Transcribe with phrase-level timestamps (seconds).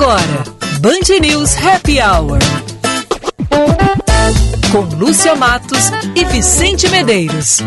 [0.00, 0.44] Agora,
[0.78, 2.38] Band News Happy Hour.
[4.70, 7.58] Com Lúcia Matos e Vicente Medeiros.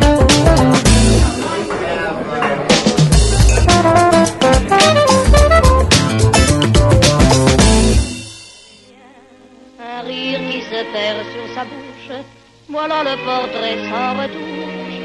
[9.77, 12.23] Un rire qui se perd sur sa bouche,
[12.69, 15.01] voilà le portrait sans retouche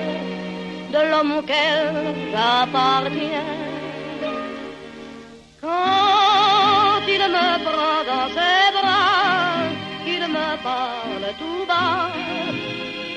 [0.93, 3.67] de l'homme auquel j'appartiens.
[5.61, 6.06] Quand
[7.29, 9.27] me prend dans ses bras,
[10.29, 12.11] me parle tout bas,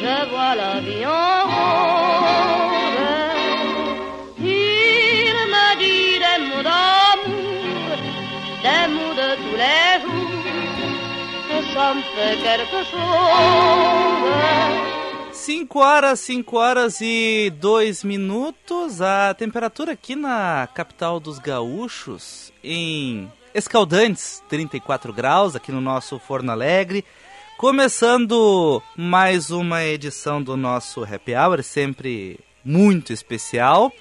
[0.02, 2.70] je vois la vie en rose.
[4.40, 7.98] Il me dit des mots d'amour,
[8.66, 10.40] des mots de tous les jours,
[11.74, 14.30] ça me fait quelque chose.
[15.32, 19.02] 5 horas, 5 horas e 2 minutos.
[19.02, 26.52] A temperatura aqui na capital dos gaúchos, em escaldantes, 34 graus, aqui no nosso Forno
[26.52, 27.04] Alegre.
[27.58, 33.92] Começando mais uma edição do nosso Happy Hour, sempre muito especial.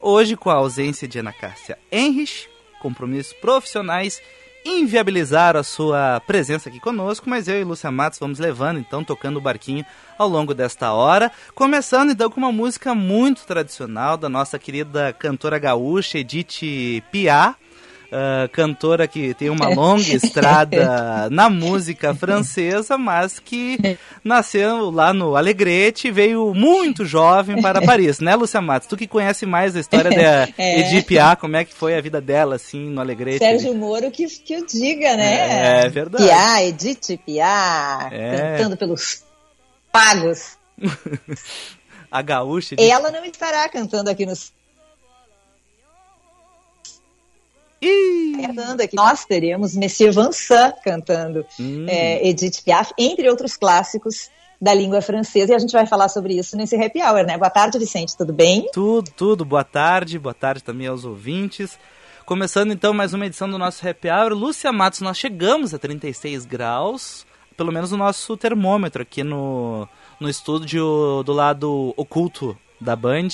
[0.00, 2.48] Hoje com a ausência de Ana Cássia Henrich,
[2.80, 4.22] compromissos profissionais
[4.64, 9.38] inviabilizaram a sua presença aqui conosco, mas eu e Lúcia Matos vamos levando, então, tocando
[9.38, 9.84] o barquinho
[10.18, 11.32] ao longo desta hora.
[11.54, 17.56] Começando, então, com uma música muito tradicional da nossa querida cantora gaúcha Edith Piaf.
[18.10, 25.36] Uh, cantora que tem uma longa estrada na música francesa, mas que nasceu lá no
[25.36, 28.88] Alegrete, veio muito jovem para Paris, né, Lúcia Matos?
[28.88, 30.80] Tu que conhece mais a história da é.
[30.80, 33.40] Edith Piaf, como é que foi a vida dela, assim, no Alegrete?
[33.40, 35.82] Sérgio Moro que, que eu diga, né?
[35.82, 36.24] É, é verdade.
[36.24, 38.56] Piaf, Edith Piaf, é.
[38.56, 39.22] cantando pelos
[39.92, 40.56] pagos.
[42.10, 42.74] a gaúcha...
[42.74, 42.90] Edith...
[42.90, 44.50] Ela não estará cantando aqui nos
[48.40, 48.96] cantando aqui.
[48.96, 51.86] Nós teremos Monsieur Vincent cantando hum.
[51.88, 56.36] é, Edith Piaf, entre outros clássicos da língua francesa, e a gente vai falar sobre
[56.36, 57.38] isso nesse Happy Hour, né?
[57.38, 58.68] Boa tarde, Vicente, tudo bem?
[58.72, 61.78] Tudo, tudo, boa tarde, boa tarde também aos ouvintes.
[62.26, 64.32] Começando então mais uma edição do nosso Happy Hour.
[64.34, 67.24] Lúcia Matos, nós chegamos a 36 graus,
[67.56, 69.88] pelo menos o nosso termômetro aqui no,
[70.18, 73.28] no estúdio do lado oculto da Band.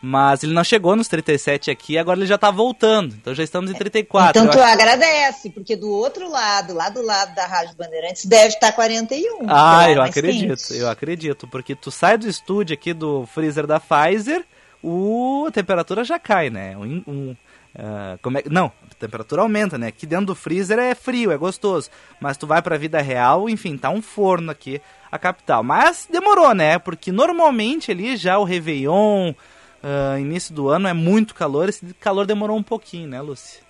[0.00, 3.14] Mas ele não chegou nos 37 aqui, agora ele já tá voltando.
[3.14, 4.40] Então já estamos em 34.
[4.40, 4.72] Então tu acho...
[4.72, 9.46] agradece, porque do outro lado, lá do lado da Rádio Bandeirantes, deve estar 41.
[9.48, 10.78] Ah, eu acredito, quente.
[10.78, 11.48] eu acredito.
[11.48, 14.44] Porque tu sai do estúdio aqui do freezer da Pfizer,
[14.82, 15.46] o...
[15.48, 16.76] a temperatura já cai, né?
[16.76, 17.36] Um, um
[17.74, 18.44] uh, como é...
[18.50, 19.88] Não, a temperatura aumenta, né?
[19.88, 21.88] Aqui dentro do freezer é frio, é gostoso.
[22.20, 24.80] Mas tu vai pra vida real, enfim, tá um forno aqui,
[25.10, 25.64] a capital.
[25.64, 26.78] Mas demorou, né?
[26.78, 29.32] Porque normalmente ali já o Réveillon
[29.82, 33.60] uh, início do ano é muito calor, esse calor demorou um pouquinho, né, Lúcia?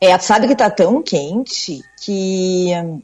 [0.00, 3.02] É, sabe que tá tão quente que um,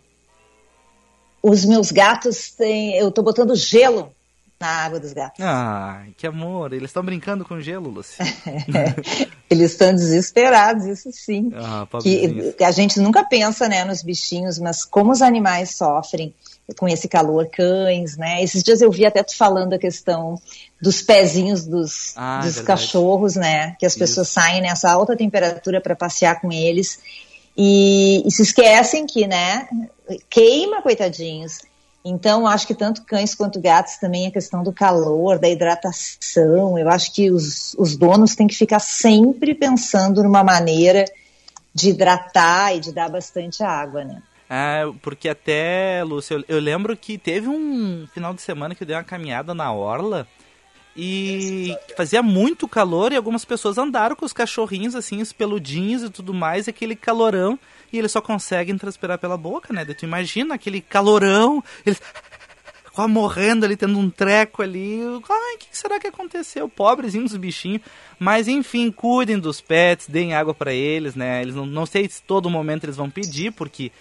[1.42, 2.96] os meus gatos têm.
[2.96, 4.12] Eu tô botando gelo
[4.58, 5.44] na água dos gatos.
[5.44, 6.72] Ah, que amor!
[6.72, 8.24] Eles estão brincando com gelo, Lúcia.
[9.48, 11.50] Eles estão desesperados, isso sim.
[11.54, 16.34] Ah, que, a gente nunca pensa, né, nos bichinhos, mas como os animais sofrem
[16.74, 18.42] com esse calor, cães, né?
[18.42, 20.40] Esses dias eu vi até tu falando a questão
[20.80, 23.76] dos pezinhos dos, ah, dos cachorros, né?
[23.78, 24.34] Que as pessoas Isso.
[24.34, 26.98] saem nessa alta temperatura para passear com eles
[27.56, 29.68] e, e, se esquecem que, né?
[30.28, 31.60] Queima, coitadinhos.
[32.04, 36.78] Então, acho que tanto cães quanto gatos também a questão do calor, da hidratação.
[36.78, 41.04] Eu acho que os, os donos têm que ficar sempre pensando numa maneira
[41.74, 44.22] de hidratar e de dar bastante água, né?
[44.48, 48.96] É, porque até, Lúcio, eu, lembro que teve um final de semana que eu dei
[48.96, 50.26] uma caminhada na orla
[50.96, 56.10] e fazia muito calor e algumas pessoas andaram com os cachorrinhos assim, os peludinhos e
[56.10, 57.58] tudo mais, aquele calorão,
[57.92, 59.84] e eles só conseguem transpirar pela boca, né?
[59.84, 62.00] tu imagina aquele calorão, eles
[62.94, 65.00] quase morrendo ali, tendo um treco ali.
[65.28, 66.66] Ai, o que será que aconteceu?
[66.66, 67.82] Pobrezinhos dos bichinhos.
[68.18, 71.42] Mas enfim, cuidem dos pets, deem água para eles, né?
[71.42, 73.92] Eles não, não sei se todo momento eles vão pedir, porque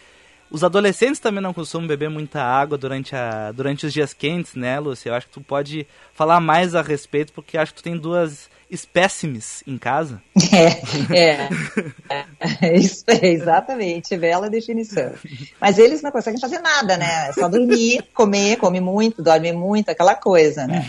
[0.50, 4.80] os adolescentes também não costumam beber muita água durante, a, durante os dias quentes, né,
[4.80, 5.10] Lúcia?
[5.10, 8.50] Eu acho que tu pode falar mais a respeito, porque acho que tu tem duas
[8.76, 10.22] espécimes em casa.
[11.12, 11.48] É,
[12.10, 12.26] é,
[12.62, 15.12] é, isso é exatamente, bela definição.
[15.60, 17.30] Mas eles não conseguem fazer nada, né?
[17.30, 20.86] É só dormir, comer, come muito, dorme muito, aquela coisa, né?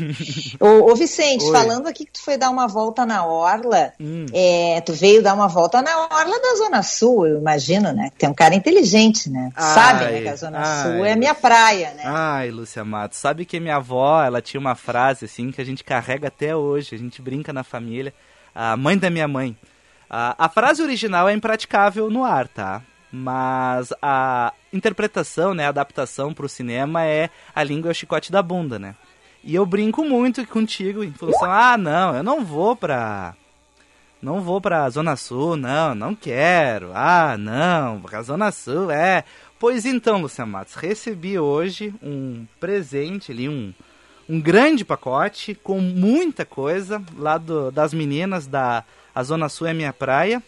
[0.60, 1.52] ô, ô Vicente, Oi.
[1.52, 4.26] falando aqui que tu foi dar uma volta na Orla, hum.
[4.32, 8.10] é, tu veio dar uma volta na Orla da Zona Sul, eu imagino, né?
[8.18, 9.50] Tem um cara inteligente, né?
[9.54, 12.02] Ai, sabe né, que a Zona ai, Sul é a minha praia, né?
[12.04, 15.84] Ai, Lúcia Matos, sabe que minha avó, ela tinha uma frase assim que a gente
[15.84, 18.14] carrega até hoje, a gente brinca na família,
[18.54, 19.56] a mãe da minha mãe.
[20.08, 22.82] A, a frase original é impraticável no ar, tá?
[23.12, 28.32] Mas a interpretação, né, a adaptação para o cinema é a língua é o chicote
[28.32, 28.94] da bunda, né?
[29.44, 33.34] E eu brinco muito contigo em função, ah, não, eu não vou pra
[34.20, 36.90] não vou pra Zona Sul, não, não quero.
[36.94, 39.22] Ah, não, a Zona Sul é.
[39.58, 43.72] Pois então, Luciano Matos, recebi hoje um presente ali, um,
[44.28, 48.84] um grande pacote com muita coisa lá do, das meninas da
[49.14, 50.42] a Zona Sul é minha praia.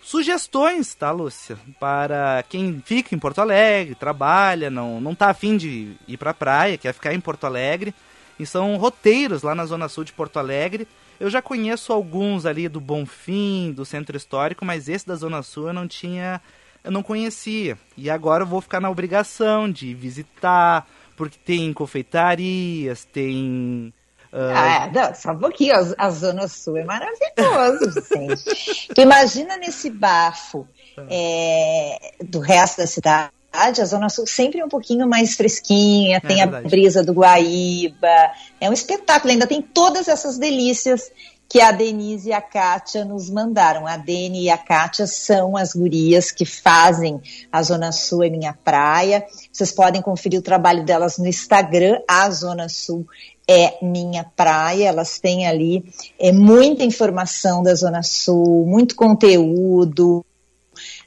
[0.00, 1.58] Sugestões, tá, Lúcia?
[1.80, 6.76] Para quem fica em Porto Alegre, trabalha, não, não tá afim de ir pra praia,
[6.76, 7.94] quer ficar em Porto Alegre.
[8.38, 10.86] E são roteiros lá na Zona Sul de Porto Alegre.
[11.18, 15.68] Eu já conheço alguns ali do Bonfim, do Centro Histórico, mas esse da Zona Sul
[15.68, 16.40] eu não tinha,
[16.82, 17.78] eu não conhecia.
[17.96, 23.92] E agora eu vou ficar na obrigação de visitar, porque tem confeitarias, tem
[24.34, 24.50] Uh...
[24.52, 25.76] Ah, não, só um pouquinho.
[25.76, 28.88] A, a, Zona Sul é maravilhoso, gente.
[28.92, 30.66] tu imagina nesse bafo
[31.08, 36.20] é, do resto da cidade a Zona Sul sempre é um pouquinho mais fresquinha, é
[36.20, 36.66] tem verdade.
[36.66, 41.10] a brisa do Guaíba, é um espetáculo, ainda tem todas essas delícias
[41.48, 43.86] que a Denise e a Kátia nos mandaram.
[43.86, 47.20] A Deni e a Kátia são as gurias que fazem
[47.52, 49.24] a Zona Sul é minha praia.
[49.52, 53.06] Vocês podem conferir o trabalho delas no Instagram, a Zona Sul
[53.48, 54.88] é minha praia.
[54.88, 55.84] Elas têm ali
[56.18, 60.24] é, muita informação da Zona Sul, muito conteúdo,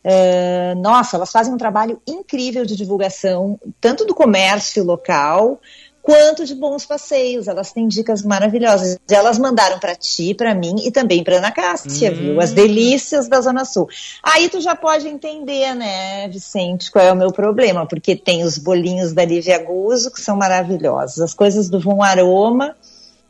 [0.03, 5.59] Uh, nossa, elas fazem um trabalho incrível de divulgação, tanto do comércio local,
[6.07, 7.49] quanto de bons passeios.
[7.49, 8.97] Elas têm dicas maravilhosas.
[9.11, 12.15] Elas mandaram para ti, para mim e também para Ana Cássia, hum.
[12.15, 12.41] viu?
[12.41, 13.89] As delícias da Zona Sul.
[14.23, 18.57] Aí tu já pode entender, né, Vicente, qual é o meu problema, porque tem os
[18.57, 21.19] bolinhos da Lívia Guzzo, que são maravilhosos.
[21.19, 22.73] As coisas do Von Aroma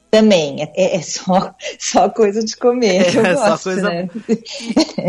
[0.09, 3.07] também, é, é, é, só, só coisa de comer.
[3.07, 3.89] É, gosto, só coisa.
[3.89, 4.09] Né?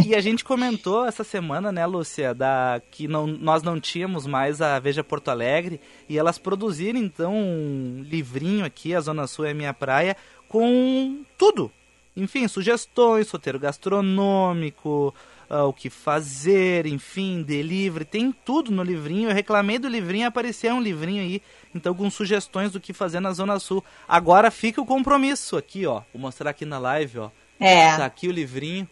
[0.04, 4.26] E, e, a gente comentou essa semana, né, Lúcia, da, que não, nós não tínhamos
[4.26, 9.46] mais a Veja Porto Alegre e elas produziram então um livrinho aqui, A Zona Sul
[9.46, 10.16] é Minha Praia,
[10.48, 11.70] com tudo.
[12.16, 15.14] Enfim, sugestões, roteiro gastronômico,
[15.50, 19.28] uh, o que fazer, enfim, delivery, tem tudo no livrinho.
[19.28, 21.42] Eu reclamei do livrinho, apareceu um livrinho aí,
[21.74, 23.84] então com sugestões do que fazer na Zona Sul.
[24.06, 26.02] Agora fica o compromisso aqui, ó.
[26.12, 27.30] Vou mostrar aqui na live, ó.
[27.58, 27.96] É.
[27.96, 28.88] Tá aqui o livrinho.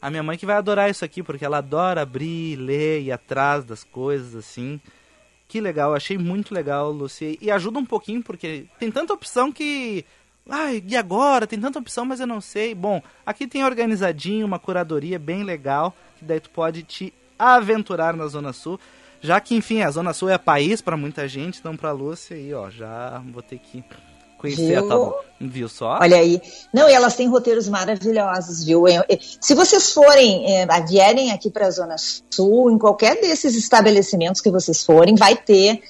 [0.00, 3.12] A minha mãe que vai adorar isso aqui, porque ela adora abrir, ler e ir
[3.12, 4.78] atrás das coisas, assim.
[5.48, 7.38] Que legal, achei muito legal, Lucy.
[7.40, 10.04] E ajuda um pouquinho, porque tem tanta opção que
[10.48, 11.46] Ai, e agora?
[11.46, 12.74] Tem tanta opção, mas eu não sei.
[12.74, 18.26] Bom, aqui tem organizadinho, uma curadoria bem legal, que daí tu pode te aventurar na
[18.26, 18.78] Zona Sul.
[19.20, 22.52] Já que, enfim, a Zona Sul é país para muita gente, então pra Lúcia aí,
[22.52, 23.82] ó, já vou ter que
[24.36, 24.84] conhecer viu?
[24.84, 25.24] a tal.
[25.40, 25.98] Viu só?
[26.00, 26.42] Olha aí.
[26.74, 28.84] Não, e elas têm roteiros maravilhosos, viu?
[29.40, 31.96] Se vocês forem, é, vierem aqui para a Zona
[32.30, 35.82] Sul, em qualquer desses estabelecimentos que vocês forem, vai ter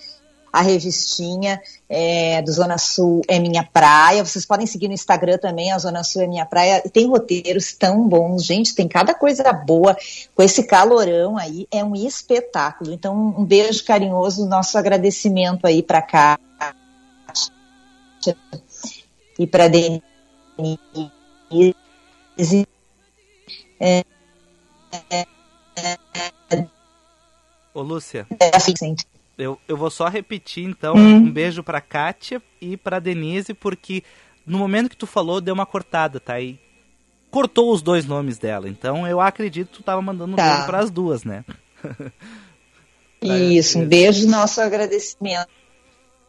[0.53, 1.61] a revistinha
[1.97, 4.25] é, do Zona Sul é Minha Praia.
[4.25, 6.83] Vocês podem seguir no Instagram também, a Zona Sul é Minha Praia.
[6.85, 9.97] E tem roteiros tão bons, gente, tem cada coisa boa.
[10.35, 12.93] Com esse calorão aí, é um espetáculo.
[12.93, 16.37] Então, um beijo carinhoso, nosso agradecimento aí para cá
[19.39, 20.03] e para Denise.
[23.79, 24.05] É,
[25.11, 25.27] é,
[26.51, 26.67] é,
[27.73, 28.27] Ô, Lúcia.
[28.41, 28.75] É assim.
[29.37, 31.17] Eu, eu vou só repetir, então, hum.
[31.17, 34.03] um beijo pra Kátia e pra Denise, porque
[34.47, 36.41] no momento que tu falou, deu uma cortada, tá?
[36.41, 36.59] E
[37.31, 38.69] cortou os dois nomes dela.
[38.69, 40.51] Então, eu acredito que tu tava mandando um tá.
[40.51, 41.45] beijo pras duas, né?
[43.21, 45.49] Isso, um beijo nosso agradecimento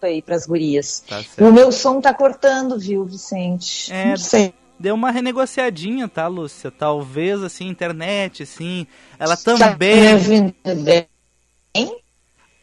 [0.02, 1.04] aí pras gurias.
[1.08, 3.92] Tá o meu som tá cortando, viu, Vicente?
[3.92, 4.54] É, Não sei.
[4.78, 6.70] Deu uma renegociadinha, tá, Lúcia?
[6.70, 8.86] Talvez, assim, internet, assim,
[9.18, 10.52] ela tá também...
[10.62, 12.05] Tá bem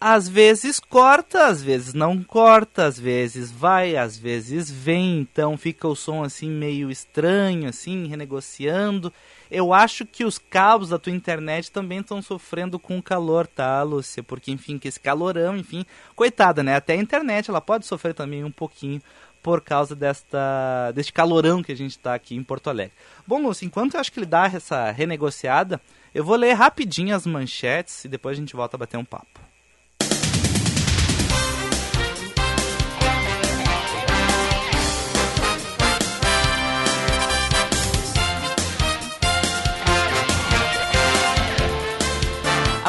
[0.04, 5.86] às vezes corta, às vezes não corta, às vezes vai, às vezes vem, então fica
[5.86, 9.12] o som assim meio estranho, assim, renegociando.
[9.48, 13.80] Eu acho que os cabos da tua internet também estão sofrendo com o calor, tá,
[13.84, 14.24] Lúcia?
[14.24, 16.74] Porque, enfim, que esse calorão, enfim, coitada, né?
[16.74, 19.00] Até a internet ela pode sofrer também um pouquinho
[19.40, 22.94] por causa desta, deste calorão que a gente está aqui em Porto Alegre.
[23.24, 25.80] Bom, Lúcia, enquanto eu acho que ele dá essa renegociada,
[26.12, 29.51] eu vou ler rapidinho as manchetes e depois a gente volta a bater um papo.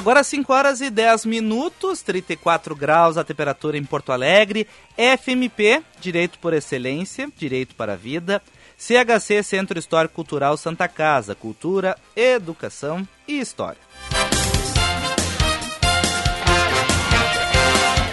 [0.04, 4.68] Agora 5 horas e 10 minutos, 34 graus a temperatura em Porto Alegre.
[4.98, 8.44] FMP, Direito por Excelência, Direito para a Vida.
[8.78, 13.80] CHC Centro Histórico Cultural Santa Casa, Cultura, Educação e História.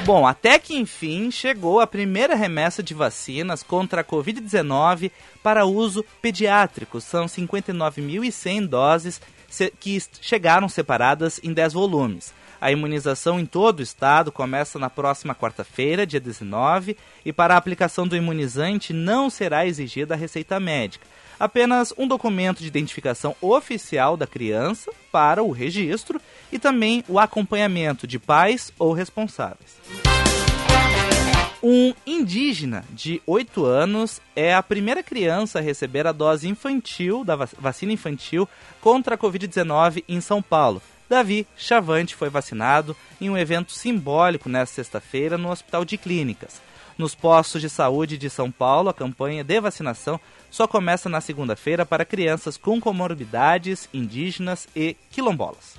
[0.07, 5.11] Bom, até que enfim chegou a primeira remessa de vacinas contra a Covid-19
[5.43, 7.01] para uso pediátrico.
[7.01, 9.21] São 59.100 doses
[9.79, 12.33] que chegaram separadas em 10 volumes.
[12.61, 17.57] A imunização em todo o estado começa na próxima quarta-feira, dia 19, e para a
[17.57, 21.07] aplicação do imunizante não será exigida a receita médica
[21.41, 26.21] apenas um documento de identificação oficial da criança para o registro
[26.53, 29.81] e também o acompanhamento de pais ou responsáveis.
[31.63, 37.37] Um indígena de 8 anos é a primeira criança a receber a dose infantil da
[37.37, 38.49] vacina infantil
[38.81, 40.81] contra a Covid-19 em São Paulo.
[41.07, 46.63] Davi Chavante foi vacinado em um evento simbólico nesta sexta-feira no Hospital de Clínicas.
[46.97, 50.19] Nos postos de saúde de São Paulo, a campanha de vacinação
[50.51, 55.77] só começa na segunda-feira para crianças com comorbidades, indígenas e quilombolas.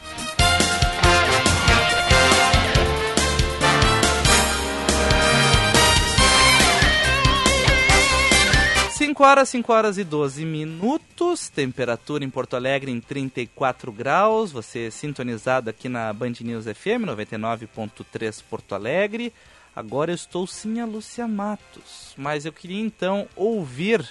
[9.22, 14.88] 5 horas, 5 horas e 12 minutos, temperatura em Porto Alegre em 34 graus, você
[14.88, 19.32] é sintonizado aqui na Band News FM 99.3 Porto Alegre.
[19.76, 24.04] Agora eu estou sim a Lúcia Matos, mas eu queria então ouvir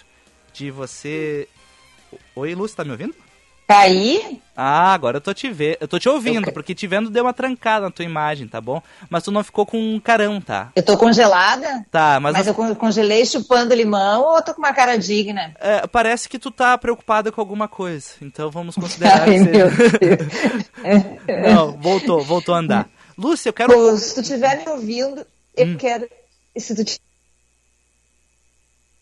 [0.53, 1.49] de você.
[2.37, 3.17] Oi, Lúcia, tá me ouvindo?
[3.71, 4.43] Tá aí?
[4.57, 5.77] Ah, agora eu tô te vendo.
[5.81, 6.53] Eu tô te ouvindo, eu...
[6.53, 8.83] porque te vendo deu uma trancada na tua imagem, tá bom?
[9.09, 10.73] Mas tu não ficou com um carão, tá?
[10.75, 11.87] Eu tô congelada?
[11.89, 12.33] Tá, mas.
[12.33, 15.55] Mas eu congelei chupando limão ou eu tô com uma cara digna?
[15.61, 18.09] É, parece que tu tá preocupada com alguma coisa.
[18.21, 19.51] Então vamos considerar Ai, que seja...
[19.53, 21.55] meu Deus.
[21.55, 22.89] não, voltou, voltou a andar.
[23.17, 23.73] Lúcia, eu quero.
[23.73, 25.25] Pô, se tu estiver me ouvindo,
[25.57, 25.77] eu hum.
[25.77, 26.09] quero.
[26.59, 27.01] Se tu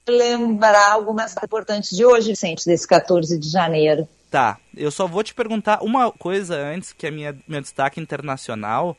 [0.07, 4.07] lembrar algumas importantes de hoje, Vicente, desse 14 de janeiro.
[4.31, 8.97] Tá, eu só vou te perguntar uma coisa antes, que é minha, meu destaque internacional,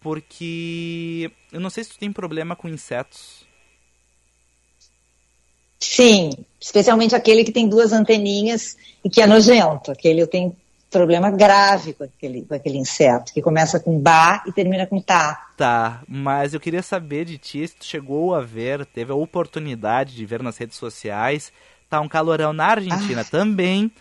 [0.00, 3.44] porque eu não sei se tu tem problema com insetos.
[5.78, 9.90] Sim, especialmente aquele que tem duas anteninhas e que é nojento.
[9.90, 10.56] Aquele eu tenho
[10.90, 15.50] problema grave com aquele, com aquele inseto, que começa com ba e termina com tá.
[15.56, 20.14] Tá, mas eu queria saber de ti se tu chegou a ver, teve a oportunidade
[20.16, 21.52] de ver nas redes sociais,
[21.88, 23.30] tá um calorão na Argentina ah.
[23.30, 23.92] também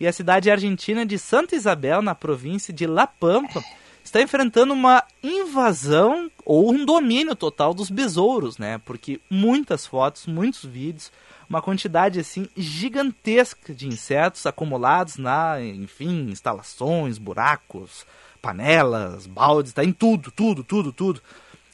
[0.00, 3.62] e a cidade argentina de Santa Isabel, na província de La Pampa,
[4.04, 8.80] está enfrentando uma invasão ou um domínio total dos besouros, né?
[8.84, 11.12] Porque muitas fotos, muitos vídeos,
[11.48, 18.06] uma quantidade assim gigantesca de insetos acumulados na, enfim, instalações, buracos,
[18.40, 21.22] panelas, baldes, está em tudo, tudo, tudo, tudo.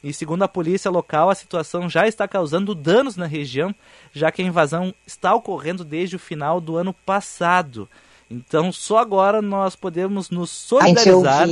[0.02, 3.74] E segundo a polícia local, a situação já está causando danos na região,
[4.12, 7.88] já que a invasão está ocorrendo desde o final do ano passado.
[8.30, 11.48] Então só agora nós podemos nos solidarizar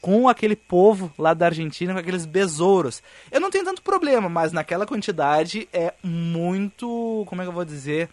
[0.00, 3.02] com aquele povo lá da Argentina, com aqueles besouros.
[3.30, 7.24] Eu não tenho tanto problema, mas naquela quantidade é muito.
[7.26, 8.08] Como é que eu vou dizer?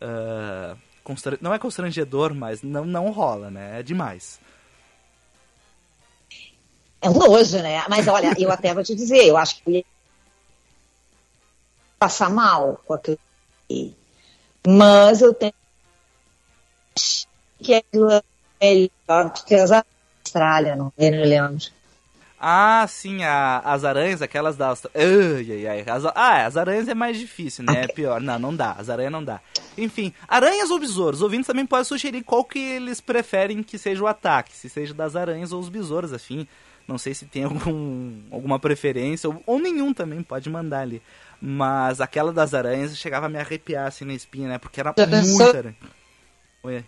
[0.00, 0.76] Uh,
[1.40, 3.80] não é constrangedor, mas não, não rola, né?
[3.80, 4.40] É demais.
[7.00, 7.84] É um nojo, né?
[7.88, 9.84] Mas olha, eu até vou te dizer, eu acho que eu ia
[11.98, 13.18] passar mal com aquilo.
[14.64, 15.52] Mas eu tenho
[17.62, 17.82] que é
[18.60, 19.70] melhor que as
[20.24, 21.58] Austrália, não me lembro.
[22.44, 25.00] Ah, sim, a, as aranhas, aquelas da Austrália.
[25.00, 27.84] Ai, ai, as, ah, as aranhas é mais difícil, né?
[27.84, 28.20] É pior.
[28.20, 28.72] Não, não dá.
[28.72, 29.40] As aranhas não dá.
[29.78, 31.20] Enfim, aranhas ou besouros?
[31.20, 34.56] Os ouvintes também podem sugerir qual que eles preferem que seja o ataque.
[34.56, 36.48] Se seja das aranhas ou os besouros, afim.
[36.88, 41.00] Não sei se tem algum, alguma preferência, ou, ou nenhum também, pode mandar ali.
[41.40, 44.58] Mas aquela das aranhas chegava a me arrepiar assim na espinha, né?
[44.58, 45.76] Porque era muita aranha.
[46.64, 46.84] Oi.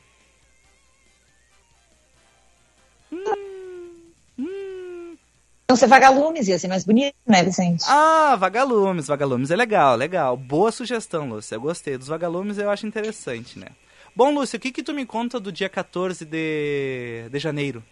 [5.64, 7.84] Então ser vagalumes ia ser mais bonito, né, Vicente?
[7.88, 10.36] Ah, vagalumes, vagalumes é legal, legal.
[10.36, 11.56] Boa sugestão, Lúcia.
[11.56, 11.96] Eu gostei.
[11.96, 13.68] Dos vagalumes eu acho interessante, né?
[14.14, 17.82] Bom, Lúcia, o que, que tu me conta do dia 14 de, de janeiro?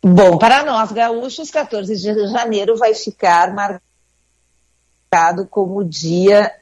[0.00, 6.54] Bom, para nós gaúchos, 14 de janeiro vai ficar marcado como dia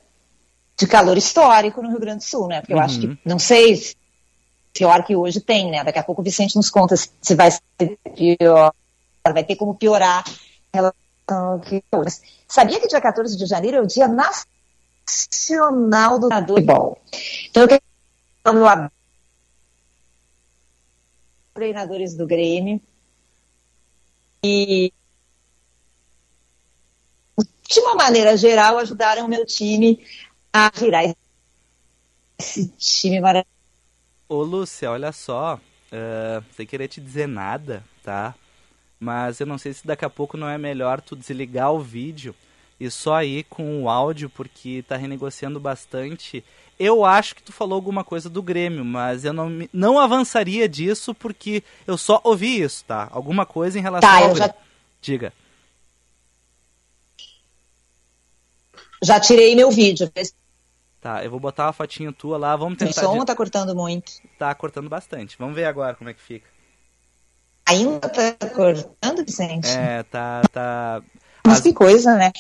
[0.77, 2.61] de calor histórico no Rio Grande do Sul, né?
[2.61, 2.85] Porque eu uhum.
[2.85, 3.19] acho que, uhum.
[3.25, 3.97] não sei se
[4.73, 5.85] pior que hoje tem, né?
[5.85, 8.73] Daqui a pouco o Vicente nos conta se vai ser pior
[9.33, 10.25] vai ter como piorar
[10.73, 11.85] a relação que
[12.49, 14.43] Sabia que dia 14 de janeiro é o dia nacional
[16.19, 17.01] do futebol.
[17.51, 17.81] Então, eu quero
[21.55, 22.81] treinadores do Grêmio
[24.43, 24.93] e
[27.69, 30.05] de uma maneira geral ajudaram o meu time
[30.53, 31.15] a virar
[32.39, 33.52] esse time maravilhoso.
[34.33, 35.61] Ô, Lúcia, olha só,
[35.93, 38.35] uh, sem querer te dizer nada, tá?
[38.99, 42.35] Mas eu não sei se daqui a pouco não é melhor tu desligar o vídeo
[42.81, 46.43] e só ir com o áudio, porque tá renegociando bastante.
[46.79, 51.15] Eu acho que tu falou alguma coisa do Grêmio, mas eu não, não avançaria disso
[51.15, 53.11] porque eu só ouvi isso, tá?
[53.13, 54.55] Alguma coisa em relação tá, ao eu já...
[55.03, 55.31] Diga.
[59.03, 60.11] Já tirei meu vídeo.
[61.03, 63.01] Tá, eu vou botar uma fotinha tua lá, vamos tentar...
[63.01, 63.27] O som de...
[63.27, 64.13] tá cortando muito.
[64.39, 65.37] Tá cortando bastante.
[65.37, 66.49] Vamos ver agora como é que fica.
[67.67, 69.69] Ainda tá cortando, Vicente?
[69.69, 70.43] É, tá...
[70.53, 71.03] tá...
[71.45, 71.63] Mas As...
[71.65, 72.31] que coisa, né?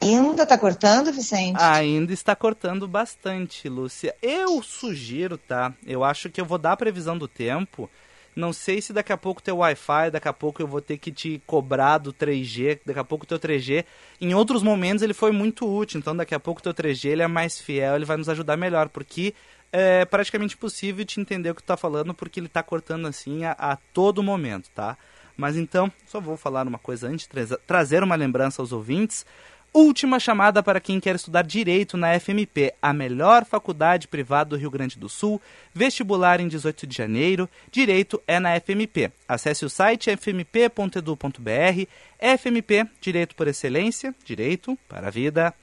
[0.00, 1.60] Ainda tá cortando, Vicente?
[1.60, 4.14] Ainda está cortando bastante, Lúcia.
[4.22, 5.74] Eu sugiro, tá?
[5.84, 7.90] Eu acho que eu vou dar a previsão do tempo
[8.34, 11.10] não sei se daqui a pouco teu Wi-Fi, daqui a pouco eu vou ter que
[11.10, 13.84] te cobrar do 3G, daqui a pouco teu 3G.
[14.20, 17.26] Em outros momentos ele foi muito útil, então daqui a pouco teu 3G ele é
[17.26, 19.34] mais fiel, ele vai nos ajudar melhor, porque
[19.72, 23.44] é praticamente impossível te entender o que tu tá falando, porque ele tá cortando assim
[23.44, 24.96] a, a todo momento, tá?
[25.36, 27.28] Mas então, só vou falar uma coisa antes,
[27.64, 29.24] trazer uma lembrança aos ouvintes.
[29.80, 34.72] Última chamada para quem quer estudar Direito na FMP, a melhor faculdade privada do Rio
[34.72, 35.40] Grande do Sul.
[35.72, 37.48] Vestibular em 18 de janeiro.
[37.70, 39.12] Direito é na FMP.
[39.28, 41.86] Acesse o site fmp.edu.br.
[42.18, 45.54] FMP, Direito por Excelência, Direito para a Vida.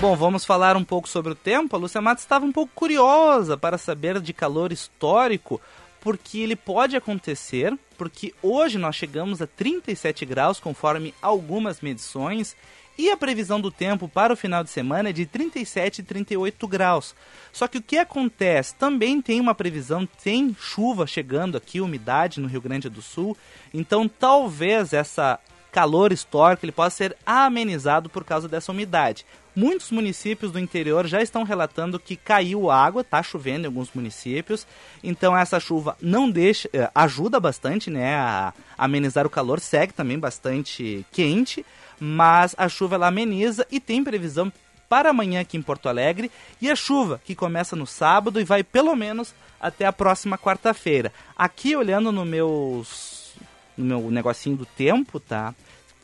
[0.00, 1.74] Bom, vamos falar um pouco sobre o tempo.
[1.74, 5.60] A Lúcia Matos estava um pouco curiosa para saber de calor histórico
[6.02, 12.56] porque ele pode acontecer, porque hoje nós chegamos a 37 graus, conforme algumas medições,
[12.98, 16.68] e a previsão do tempo para o final de semana é de 37 e 38
[16.68, 17.14] graus.
[17.52, 18.74] Só que o que acontece?
[18.74, 23.36] Também tem uma previsão, tem chuva chegando aqui, umidade no Rio Grande do Sul,
[23.72, 25.38] então talvez essa
[25.70, 29.24] calor histórico ele possa ser amenizado por causa dessa umidade.
[29.54, 34.66] Muitos municípios do interior já estão relatando que caiu água, está chovendo em alguns municípios,
[35.04, 40.18] então essa chuva não deixa, eh, ajuda bastante, né, a amenizar o calor, segue também
[40.18, 41.66] bastante quente,
[42.00, 44.50] mas a chuva ela ameniza e tem previsão
[44.88, 48.62] para amanhã aqui em Porto Alegre e a chuva que começa no sábado e vai
[48.62, 51.12] pelo menos até a próxima quarta-feira.
[51.36, 53.32] Aqui olhando no meus
[53.76, 55.54] no meu negocinho do tempo, tá?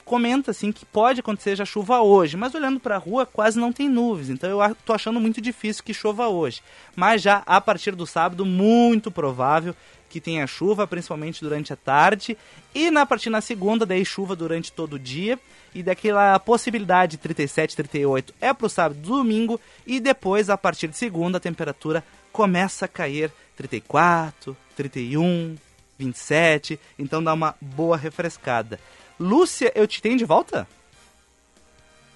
[0.08, 3.72] Comenta assim que pode acontecer já chuva hoje, mas olhando para a rua quase não
[3.72, 6.62] tem nuvens, então eu tô achando muito difícil que chova hoje.
[6.96, 9.76] Mas já a partir do sábado, muito provável
[10.08, 12.36] que tenha chuva, principalmente durante a tarde,
[12.74, 15.38] e na partir da segunda, daí chuva durante todo o dia,
[15.74, 20.88] e daquela possibilidade de 37, 38 é para o sábado domingo, e depois, a partir
[20.88, 25.56] de segunda, a temperatura começa a cair 34, 31,
[25.98, 28.80] 27, então dá uma boa refrescada.
[29.18, 30.66] Lúcia, eu te tenho de volta?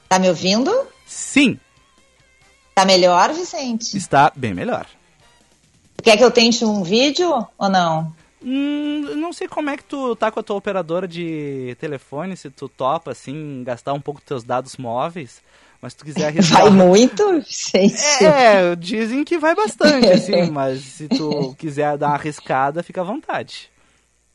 [0.08, 0.70] Tá me ouvindo?
[1.06, 1.58] Sim.
[2.74, 3.96] Tá melhor, Vicente?
[3.96, 4.86] Está bem melhor.
[6.02, 8.12] Quer que eu tente um vídeo ou não?
[8.44, 12.50] Hum, não sei como é que tu tá com a tua operadora de telefone, se
[12.50, 15.40] tu topa, assim, gastar um pouco dos teus dados móveis.
[15.80, 16.62] Mas se tu quiser arriscar...
[16.62, 18.24] Vai muito, Vicente?
[18.24, 23.04] É, dizem que vai bastante, assim, mas se tu quiser dar uma arriscada, fica à
[23.04, 23.71] vontade.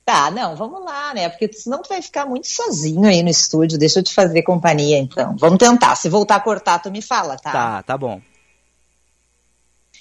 [0.08, 1.28] Tá, não, vamos lá, né?
[1.28, 3.78] Porque senão tu vai ficar muito sozinho aí no estúdio.
[3.78, 5.36] Deixa eu te fazer companhia, então.
[5.38, 5.98] Vamos tentar.
[5.98, 7.52] Se voltar a cortar, tu me fala, tá?
[7.52, 8.22] Tá, tá bom.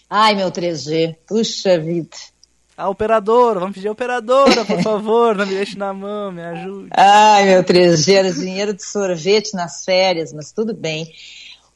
[0.09, 1.17] Ai, meu 3G.
[1.27, 2.17] Puxa vida.
[2.77, 6.89] A operadora, vamos pedir a operadora, por favor, não me deixe na mão, me ajude.
[6.93, 11.11] Ai, meu 3G, era dinheiro de sorvete nas férias, mas tudo bem.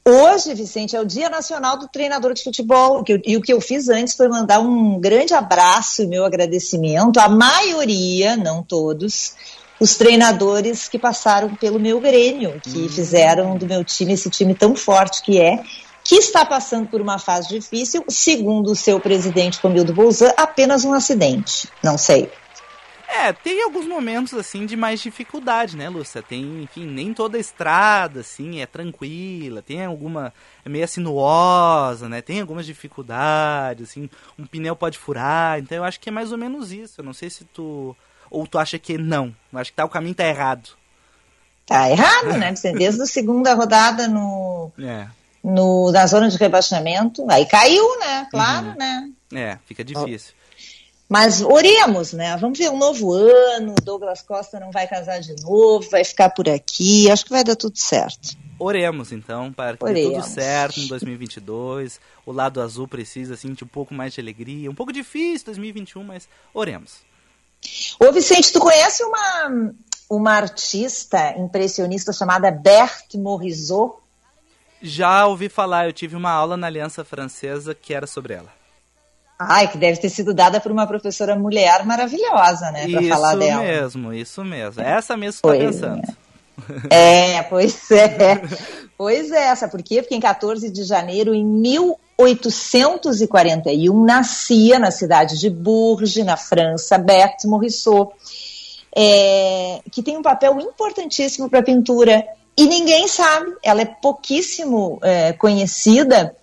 [0.07, 3.05] Hoje, Vicente, é o Dia Nacional do Treinador de Futebol.
[3.25, 7.29] e o que eu fiz antes foi mandar um grande abraço e meu agradecimento à
[7.29, 9.35] maioria, não todos,
[9.79, 12.89] os treinadores que passaram pelo meu Grêmio, que hum.
[12.89, 15.63] fizeram do meu time esse time tão forte que é,
[16.03, 20.93] que está passando por uma fase difícil, segundo o seu presidente Romildo Bolzan, apenas um
[20.93, 21.69] acidente.
[21.83, 22.31] Não sei.
[23.13, 26.23] É, tem alguns momentos, assim, de mais dificuldade, né, Lúcia?
[26.23, 30.33] Tem, enfim, nem toda a estrada, assim, é tranquila, tem alguma,
[30.65, 32.23] é meio sinuosa, né?
[32.23, 36.39] Tem algumas dificuldades, assim, um pneu pode furar, então eu acho que é mais ou
[36.39, 37.01] menos isso.
[37.01, 37.97] Eu não sei se tu,
[38.31, 40.71] ou tu acha que não, eu acho que tá, o caminho tá errado.
[41.67, 42.55] Tá errado, né?
[42.77, 44.71] Desde a segunda rodada no...
[44.79, 45.09] É.
[45.43, 48.29] No, na zona de rebaixamento, aí caiu, né?
[48.31, 48.75] Claro, uhum.
[48.77, 49.11] né?
[49.33, 50.35] É, fica difícil.
[51.11, 52.37] Mas oremos, né?
[52.37, 53.75] Vamos ver um novo ano.
[53.83, 57.11] Douglas Costa não vai casar de novo, vai ficar por aqui.
[57.11, 58.39] Acho que vai dar tudo certo.
[58.61, 62.01] Oremos, então, para que dê tudo certo em 2022.
[62.25, 64.71] O lado azul precisa, assim, de um pouco mais de alegria.
[64.71, 66.99] Um pouco difícil 2021, mas oremos.
[67.99, 69.75] Ô, Vicente, tu conhece uma,
[70.09, 73.97] uma artista impressionista chamada Berthe Morisot?
[74.81, 78.60] Já ouvi falar, eu tive uma aula na Aliança Francesa que era sobre ela.
[79.43, 82.87] Ai, que deve ter sido dada por uma professora mulher maravilhosa, né?
[82.87, 83.65] Pra falar dela.
[83.65, 84.83] Isso mesmo, isso mesmo.
[84.83, 86.03] É essa mesmo que você tá pensando.
[86.91, 87.37] É.
[87.37, 88.43] é, pois é.
[88.99, 90.03] Pois é, sabe por quê?
[90.03, 97.49] Porque em 14 de janeiro, em 1841, nascia na cidade de Bourges, na França, Berthe
[97.49, 98.13] Morisot,
[98.95, 102.23] é, que tem um papel importantíssimo para a pintura.
[102.59, 106.37] E ninguém sabe, ela é pouquíssimo é, conhecida.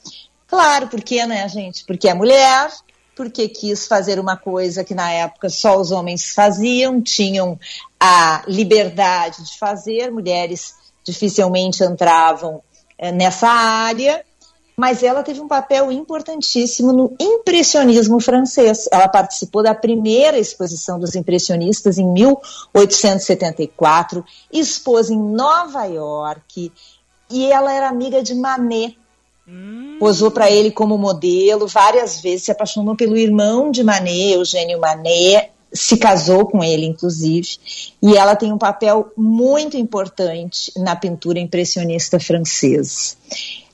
[0.47, 1.85] Claro, por quê, né, gente?
[1.85, 2.71] Porque é mulher,
[3.17, 7.59] porque quis fazer uma coisa que na época só os homens faziam, tinham
[7.99, 12.61] a liberdade de fazer, mulheres dificilmente entravam
[12.95, 14.23] é, nessa área,
[14.77, 18.87] mas ela teve um papel importantíssimo no impressionismo francês.
[18.91, 26.71] Ela participou da primeira exposição dos impressionistas em 1874, expôs em Nova York
[27.31, 28.95] e ela era amiga de Manet.
[29.47, 29.97] Hum.
[29.99, 35.51] Posou para ele como modelo várias vezes, se apaixonou pelo irmão de Manet, Eugênio Manet,
[35.71, 37.57] se casou com ele, inclusive,
[38.01, 43.15] e ela tem um papel muito importante na pintura impressionista francesa.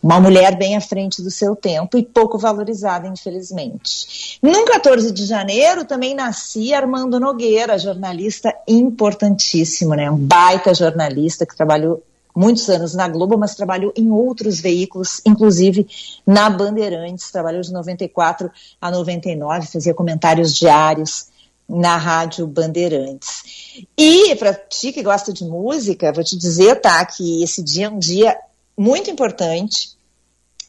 [0.02, 4.38] Uma mulher bem à frente do seu tempo e pouco valorizada, infelizmente.
[4.42, 10.12] No 14 de janeiro também nascia Armando Nogueira, jornalista importantíssimo, né?
[10.12, 12.04] Um baita jornalista que trabalhou
[12.36, 15.88] muitos anos na Globo, mas trabalhou em outros veículos, inclusive
[16.26, 21.28] na Bandeirantes, trabalhou de 94 a 99, fazia comentários diários
[21.67, 23.86] na Rádio Bandeirantes.
[23.98, 27.89] E para ti que gosta de música, vou te dizer, tá, que esse dia é
[27.89, 28.38] um dia
[28.78, 29.96] muito importante,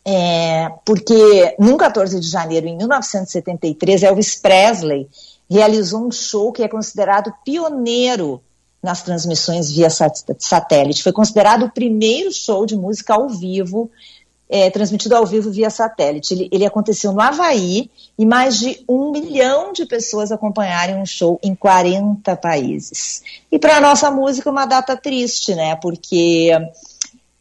[0.05, 5.09] é, porque no 14 de janeiro, em 1973, Elvis Presley
[5.51, 8.43] realizou um show que é considerado pioneiro
[8.85, 11.03] nas transmissões via satélite.
[11.03, 13.91] Foi considerado o primeiro show de música ao vivo,
[14.47, 16.35] é, transmitido ao vivo via satélite.
[16.35, 21.41] Ele, ele, aconteceu no Havaí e mais de um milhão de pessoas acompanharam o show
[21.43, 23.23] em 40 países.
[23.51, 25.75] E para a nossa música, uma data triste, né?
[25.77, 26.51] Porque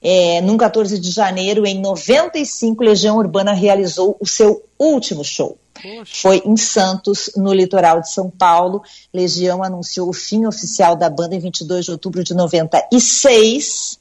[0.02, 5.58] é, no 14 de janeiro, em 95, Legião Urbana realizou o seu último show.
[5.74, 6.22] Poxa.
[6.22, 8.84] Foi em Santos, no litoral de São Paulo.
[9.14, 14.00] Legião anunciou o fim oficial da banda em 22 de outubro de 96,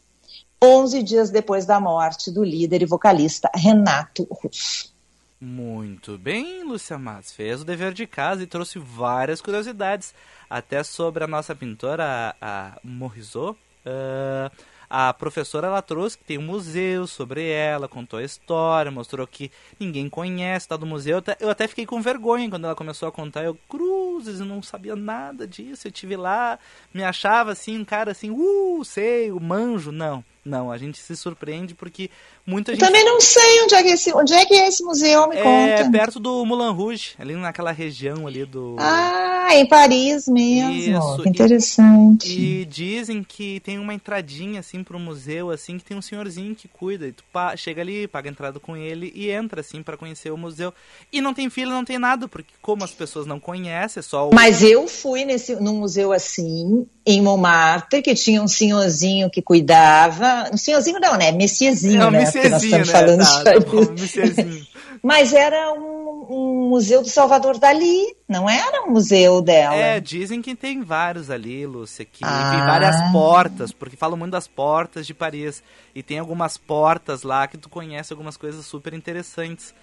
[0.63, 4.93] 11 dias depois da morte do líder e vocalista Renato Russo.
[5.41, 10.15] Muito bem, Lúcia Mas fez o dever de casa e trouxe várias curiosidades,
[10.49, 13.59] até sobre a nossa pintora, a Morisot.
[13.85, 14.49] Uh,
[14.95, 19.51] a professora ela trouxe que tem um museu sobre ela, contou a história, mostrou que
[19.81, 21.23] ninguém conhece tal do museu.
[21.41, 23.43] Eu até fiquei com vergonha quando ela começou a contar.
[23.43, 25.89] Eu, cruzes, eu não sabia nada disso.
[25.89, 26.59] Eu tive lá,
[26.93, 29.91] me achava assim, um cara assim, uh, sei, o manjo.
[29.91, 32.11] Não, não, a gente se surpreende porque
[32.45, 32.83] muita gente.
[32.83, 35.29] Eu também não sei onde é que é esse, onde é, que é esse museu,
[35.29, 35.83] me é conta.
[35.83, 38.75] É perto do Moulin Rouge, ali naquela região ali do.
[38.79, 40.73] Ah, em Paris mesmo.
[40.73, 41.23] Isso.
[41.23, 42.33] Que interessante.
[42.33, 46.57] E, e, dizem que tem uma entradinha assim pro museu, assim, que tem um senhorzinho
[46.57, 47.07] que cuida.
[47.07, 47.23] E tu
[47.57, 50.75] chega ali, paga entrada com ele e entra, assim, para conhecer o museu.
[51.13, 54.29] E não tem fila, não tem nada, porque como as pessoas não conhecem, é só
[54.29, 54.35] o...
[54.35, 60.51] Mas eu fui nesse, num museu assim, em Montmartre, que tinha um senhorzinho que cuidava.
[60.53, 61.33] Um senhorzinho não, né?
[61.33, 62.19] Messiezinho, é, né?
[62.21, 62.85] Messiezinho, né?
[62.85, 63.53] Falando tá, tá
[65.03, 69.75] Mas era um, um, museu do Salvador Dali, não era um museu dela.
[69.75, 72.51] É, dizem que tem vários ali, Lúcia, que ah.
[72.53, 75.61] tem várias portas, porque falam muito das portas de Paris.
[75.93, 79.75] E tem algumas portas lá que tu conhece algumas coisas super interessantes.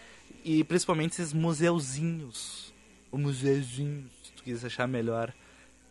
[0.46, 2.74] E principalmente esses museuzinhos.
[3.12, 5.34] O museuzinho, se tu quiser achar melhor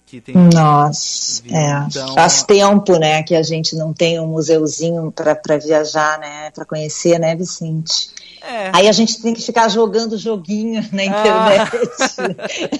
[0.08, 0.34] que tem.
[0.34, 1.86] Nossa, é.
[1.86, 6.64] Então, faz tempo, né, que a gente não tem um museuzinho para viajar, né, para
[6.64, 8.10] conhecer, né, Vicente?
[8.40, 8.70] É.
[8.72, 11.04] Aí a gente tem que ficar jogando joguinho na ah.
[11.04, 11.70] internet.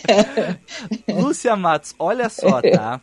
[0.09, 1.13] Ah.
[1.21, 3.01] Lúcia Matos, olha só, tá?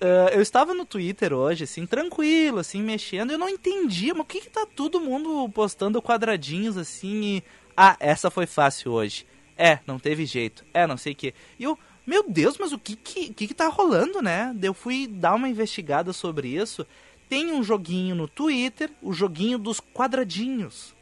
[0.00, 4.22] Uh, eu estava no Twitter hoje, assim, tranquilo, assim, mexendo, e eu não entendia, mas
[4.22, 7.44] o que que tá todo mundo postando quadradinhos, assim, e...
[7.76, 9.24] Ah, essa foi fácil hoje.
[9.56, 10.64] É, não teve jeito.
[10.72, 11.34] É, não sei o que.
[11.58, 11.76] E eu,
[12.08, 14.56] meu Deus, mas o que que, que que tá rolando, né?
[14.62, 16.86] Eu fui dar uma investigada sobre isso.
[17.28, 20.94] Tem um joguinho no Twitter, o joguinho dos quadradinhos,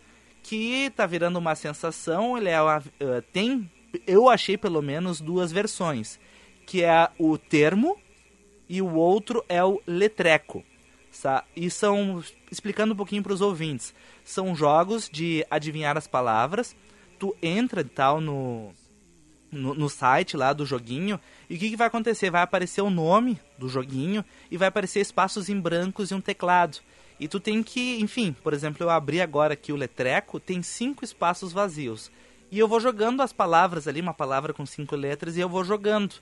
[0.42, 2.36] que tá virando uma sensação.
[2.36, 3.70] Ele é uma, uh, tem,
[4.04, 6.18] eu achei pelo menos duas versões,
[6.66, 7.96] que é o termo
[8.68, 10.64] e o outro é o letreco.
[11.54, 16.74] E são, explicando um pouquinho para os ouvintes, são jogos de adivinhar as palavras.
[17.16, 18.74] Tu entra tal no
[19.56, 21.18] no, no, site lá do joguinho.
[21.48, 22.30] E o que, que vai acontecer?
[22.30, 26.78] Vai aparecer o nome do joguinho e vai aparecer espaços em brancos e um teclado.
[27.18, 31.04] E tu tem que, enfim, por exemplo, eu abri agora aqui o letreco, tem cinco
[31.04, 32.10] espaços vazios.
[32.50, 35.64] E eu vou jogando as palavras ali, uma palavra com cinco letras, e eu vou
[35.64, 36.16] jogando.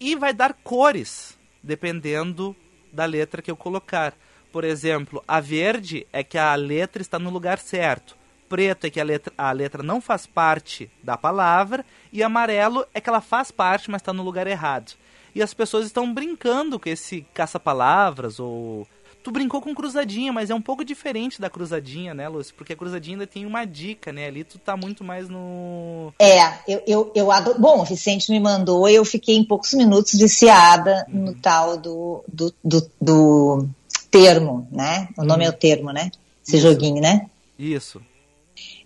[0.00, 2.56] E vai dar cores, dependendo
[2.92, 4.14] da letra que eu colocar.
[4.50, 8.21] Por exemplo, a verde é que a letra está no lugar certo
[8.52, 13.00] preto é que a letra, a letra não faz parte da palavra, e amarelo é
[13.00, 14.92] que ela faz parte, mas está no lugar errado.
[15.34, 18.86] E as pessoas estão brincando com esse caça-palavras, ou.
[19.24, 22.52] Tu brincou com cruzadinha, mas é um pouco diferente da cruzadinha, né, Lúcia?
[22.54, 24.26] Porque a cruzadinha ainda tem uma dica, né?
[24.26, 26.12] Ali tu tá muito mais no.
[26.18, 27.58] É, eu, eu, eu adoro.
[27.58, 31.22] Bom, o Vicente me mandou e eu fiquei em poucos minutos viciada uhum.
[31.22, 33.68] no tal do, do, do, do,
[34.10, 35.08] termo, né?
[35.16, 35.50] O nome uhum.
[35.50, 36.10] é o termo, né?
[36.46, 36.68] Esse Isso.
[36.68, 37.30] joguinho, né?
[37.58, 38.02] Isso.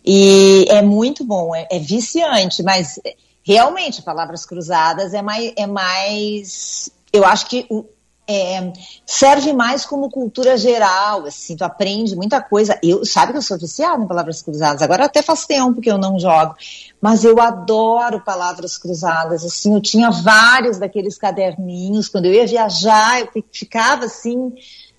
[0.06, 3.00] E é muito bom, é, é viciante, mas
[3.42, 5.52] realmente, palavras cruzadas é mais.
[5.56, 7.66] É mais eu acho que
[8.28, 8.72] é,
[9.06, 12.78] serve mais como cultura geral, assim, tu aprende muita coisa.
[12.82, 15.96] Eu, sabe que eu sou viciada em palavras cruzadas, agora até faz tempo que eu
[15.96, 16.56] não jogo,
[17.00, 23.20] mas eu adoro palavras cruzadas, assim, eu tinha vários daqueles caderninhos, quando eu ia viajar,
[23.20, 24.52] eu ficava assim,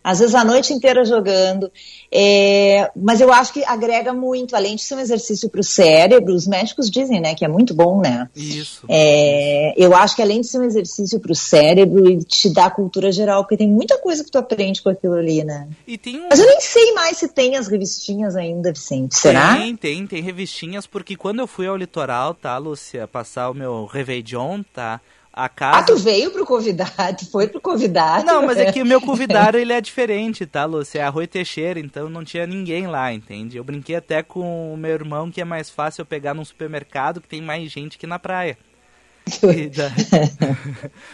[0.08, 1.70] às vezes a noite inteira jogando.
[2.10, 6.34] É, mas eu acho que agrega muito, além de ser um exercício para o cérebro,
[6.34, 8.30] os médicos dizem, né, que é muito bom, né?
[8.34, 8.86] Isso.
[8.88, 12.70] É, eu acho que além de ser um exercício para o cérebro, ele te dá
[12.70, 15.68] cultura geral, porque tem muita coisa que tu aprende com aquilo ali, né?
[15.86, 16.28] Um...
[16.30, 19.14] Mas eu nem sei mais se tem as revistinhas ainda, Vicente.
[19.14, 19.58] Será?
[19.58, 23.86] Tem, tem, tem revistinhas, porque quando eu fui ao litoral, tá, Lúcia, passar o meu
[23.86, 25.02] Réveillon, tá?
[25.38, 25.78] A casa.
[25.78, 28.26] Ah, tu veio pro convidado, foi pro convidado.
[28.26, 31.00] Não, mas é que o meu convidado ele é diferente, tá, Lúcia?
[31.00, 33.56] É a Rui Teixeira, então não tinha ninguém lá, entende?
[33.56, 37.22] Eu brinquei até com o meu irmão que é mais fácil eu pegar num supermercado
[37.22, 38.58] que tem mais gente que na praia.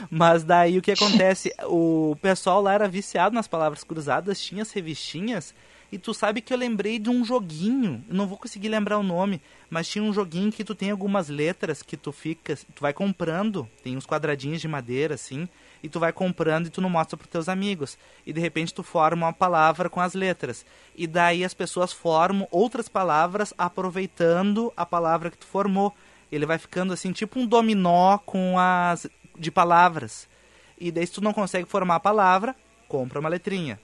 [0.10, 1.52] Mas daí o que acontece?
[1.66, 5.54] O pessoal lá era viciado nas palavras cruzadas, tinha as revistinhas
[5.94, 9.40] e tu sabe que eu lembrei de um joguinho, não vou conseguir lembrar o nome,
[9.70, 13.70] mas tinha um joguinho que tu tem algumas letras que tu fica, tu vai comprando,
[13.84, 15.48] tem uns quadradinhos de madeira assim,
[15.84, 17.96] e tu vai comprando e tu não mostra para teus amigos.
[18.26, 20.66] E de repente tu forma uma palavra com as letras.
[20.96, 25.94] E daí as pessoas formam outras palavras aproveitando a palavra que tu formou.
[26.32, 29.06] Ele vai ficando assim, tipo um dominó com as
[29.38, 30.28] de palavras.
[30.76, 32.56] E daí se tu não consegue formar a palavra,
[32.88, 33.80] compra uma letrinha.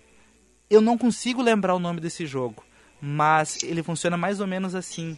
[0.69, 2.63] Eu não consigo lembrar o nome desse jogo,
[3.01, 5.17] mas ele funciona mais ou menos assim.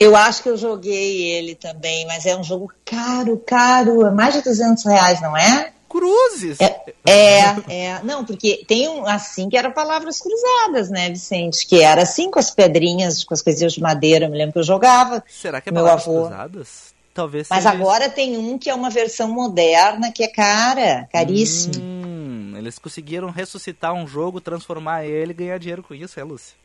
[0.00, 4.34] Eu acho que eu joguei ele também, mas é um jogo caro, caro, é mais
[4.34, 5.72] de 200 reais, não é?
[5.88, 6.58] Cruzes!
[6.60, 11.66] É, é, é, não, porque tem um assim que era palavras cruzadas, né, Vicente?
[11.66, 14.58] Que era assim com as pedrinhas, com as coisinhas de madeira, eu me lembro que
[14.58, 15.24] eu jogava.
[15.26, 16.26] Será que é palavras avô.
[16.26, 16.94] cruzadas?
[17.14, 18.14] Talvez Mas agora isso.
[18.14, 21.82] tem um que é uma versão moderna que é cara, caríssimo.
[21.82, 22.17] Hum.
[22.58, 26.56] Eles conseguiram ressuscitar um jogo, transformar ele e ganhar dinheiro com isso, é, Lúcia?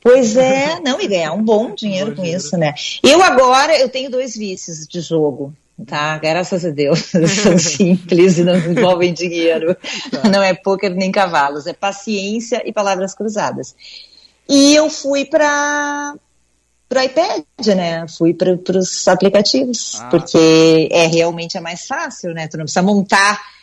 [0.00, 2.42] Pois é, não, e ganhar um bom dinheiro bom com dinheiro.
[2.42, 2.74] isso, né?
[3.02, 5.52] Eu agora, eu tenho dois vícios de jogo,
[5.86, 6.16] tá?
[6.16, 7.10] Graças a Deus,
[7.42, 9.76] são simples e não envolvem dinheiro.
[10.10, 10.30] Tá.
[10.30, 13.76] Não é pôquer nem cavalos, é paciência e palavras cruzadas.
[14.48, 16.14] E eu fui para
[16.90, 17.44] o iPad,
[17.76, 18.06] né?
[18.08, 20.08] Fui para os aplicativos, ah.
[20.08, 22.48] porque é realmente é mais fácil, né?
[22.48, 23.53] Tu não precisa montar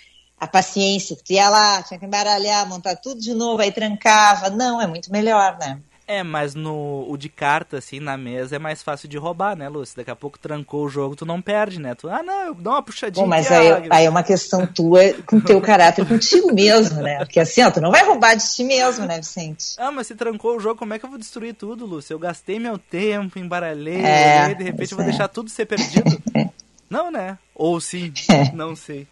[0.41, 4.49] a paciência, tu ia lá, tinha que embaralhar, montar tudo de novo, aí trancava.
[4.49, 5.79] Não, é muito melhor, né?
[6.07, 9.69] É, mas no o de carta, assim, na mesa é mais fácil de roubar, né,
[9.69, 9.97] Lúcia?
[9.97, 11.93] Daqui a pouco trancou o jogo, tu não perde, né?
[11.93, 13.23] Tu, ah, não, eu dou uma puxadinha.
[13.23, 17.19] Bom, mas aí, aí, é uma questão tua com teu caráter contigo mesmo, né?
[17.19, 19.75] Porque assim, ó, tu não vai roubar de ti mesmo, né, Vicente?
[19.77, 22.15] Ah, mas se trancou o jogo, como é que eu vou destruir tudo, Lúcia?
[22.15, 25.09] Eu gastei meu tempo, embaralhei, é, e de repente eu vou é.
[25.09, 26.19] deixar tudo ser perdido.
[26.89, 27.37] não, né?
[27.53, 28.51] Ou sim, é.
[28.53, 29.07] não sei.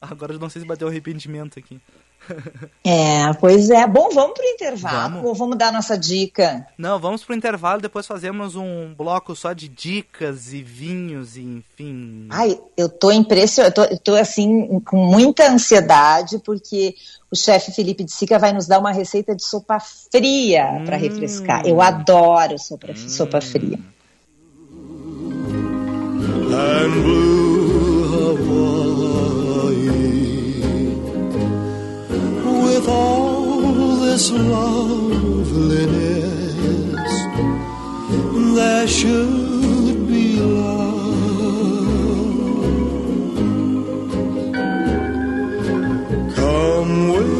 [0.00, 1.78] Agora eu não sei se bateu arrependimento aqui.
[2.84, 3.86] É, pois é.
[3.86, 5.28] Bom, vamos pro intervalo vamos.
[5.28, 6.66] ou vamos dar nossa dica?
[6.76, 12.26] Não, vamos pro intervalo, depois fazemos um bloco só de dicas e vinhos e enfim.
[12.30, 16.94] Ai, eu tô impressionada, eu tô, eu tô assim com muita ansiedade porque
[17.30, 20.84] o chefe Felipe de Sica vai nos dar uma receita de sopa fria hum.
[20.84, 21.66] para refrescar.
[21.66, 23.08] Eu adoro sopa, hum.
[23.08, 23.78] sopa fria.
[26.52, 27.59] And blue
[32.80, 34.72] with all this loveliness,
[38.56, 41.14] there should be love.
[46.34, 47.39] Come with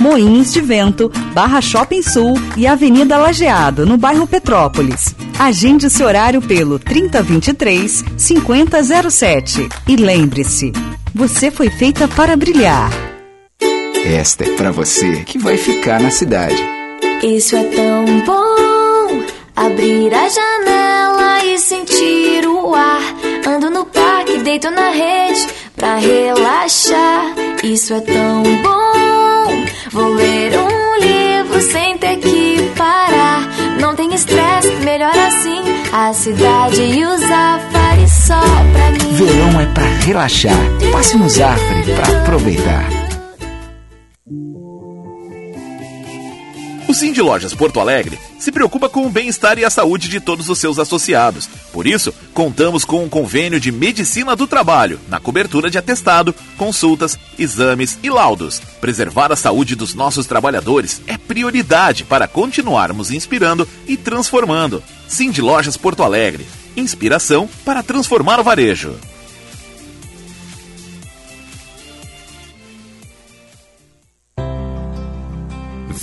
[0.00, 5.14] Moinhos de Vento, Barra Shopping Sul e Avenida Lajeado, no bairro Petrópolis.
[5.38, 9.68] Agende seu horário pelo 3023 5007.
[9.88, 10.72] E lembre-se,
[11.14, 12.90] você foi feita para brilhar.
[14.04, 16.62] Esta é para você que vai ficar na cidade.
[17.22, 19.22] Isso é tão bom.
[19.56, 23.02] Abrir a janela e sentir o ar.
[23.46, 27.34] Ando no parque, deito na rede pra relaxar.
[27.64, 29.15] Isso é tão bom.
[29.92, 33.48] Vou ler um livro sem ter que parar.
[33.80, 35.62] Não tem estresse, melhor assim.
[35.92, 38.40] A cidade e os afares só
[38.72, 39.14] pra mim.
[39.14, 40.56] Verão é pra relaxar.
[40.92, 42.84] Passe no Zafre pra aproveitar.
[46.88, 50.20] O Sim de Lojas Porto Alegre se preocupa com o bem-estar e a saúde de
[50.20, 51.48] todos os seus associados.
[51.72, 57.18] Por isso, contamos com um convênio de medicina do trabalho, na cobertura de atestado, consultas,
[57.38, 58.60] exames e laudos.
[58.80, 64.82] Preservar a saúde dos nossos trabalhadores é prioridade para continuarmos inspirando e transformando.
[65.08, 66.46] Sim de Lojas Porto Alegre.
[66.76, 68.94] Inspiração para transformar o varejo.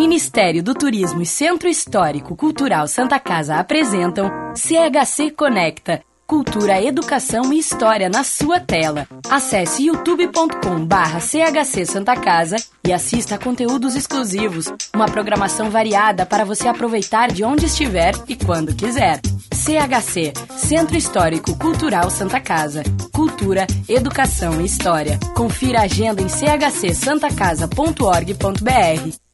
[0.00, 6.00] Ministério do Turismo e Centro Histórico Cultural Santa Casa apresentam CHC Conecta.
[6.26, 9.06] Cultura, Educação e História na sua tela.
[9.28, 16.46] Acesse youtube.com barra CHC Santa Casa e assista a conteúdos exclusivos, uma programação variada para
[16.46, 19.20] você aproveitar de onde estiver e quando quiser.
[19.52, 22.82] CHC, Centro Histórico Cultural Santa Casa.
[23.12, 25.20] Cultura, Educação e História.
[25.36, 29.29] Confira a agenda em chcsantacasa.org.br.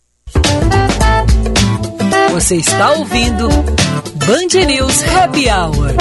[2.36, 5.96] Você está ouvindo Band News Happy Hour.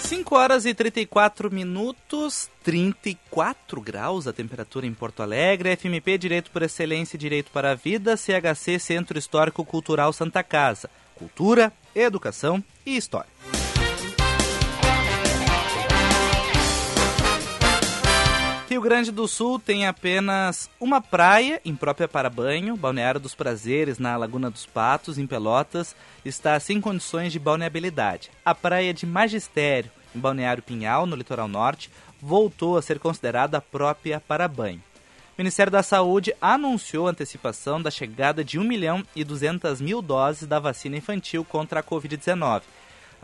[0.00, 6.62] Cinco horas e 34 minutos, 34 graus a temperatura em Porto Alegre, FMP Direito por
[6.62, 10.90] Excelência e Direito para a Vida, CHC Centro Histórico Cultural Santa Casa.
[11.14, 13.33] Cultura, educação e história.
[18.74, 24.16] Rio Grande do Sul tem apenas uma praia imprópria para banho, Balneário dos Prazeres, na
[24.16, 28.32] Laguna dos Patos, em Pelotas, está sem condições de balneabilidade.
[28.44, 31.88] A praia de Magistério, em Balneário Pinhal, no litoral norte,
[32.20, 34.82] voltou a ser considerada própria para banho.
[35.38, 40.02] O Ministério da Saúde anunciou a antecipação da chegada de 1 milhão e 200 mil
[40.02, 42.62] doses da vacina infantil contra a Covid-19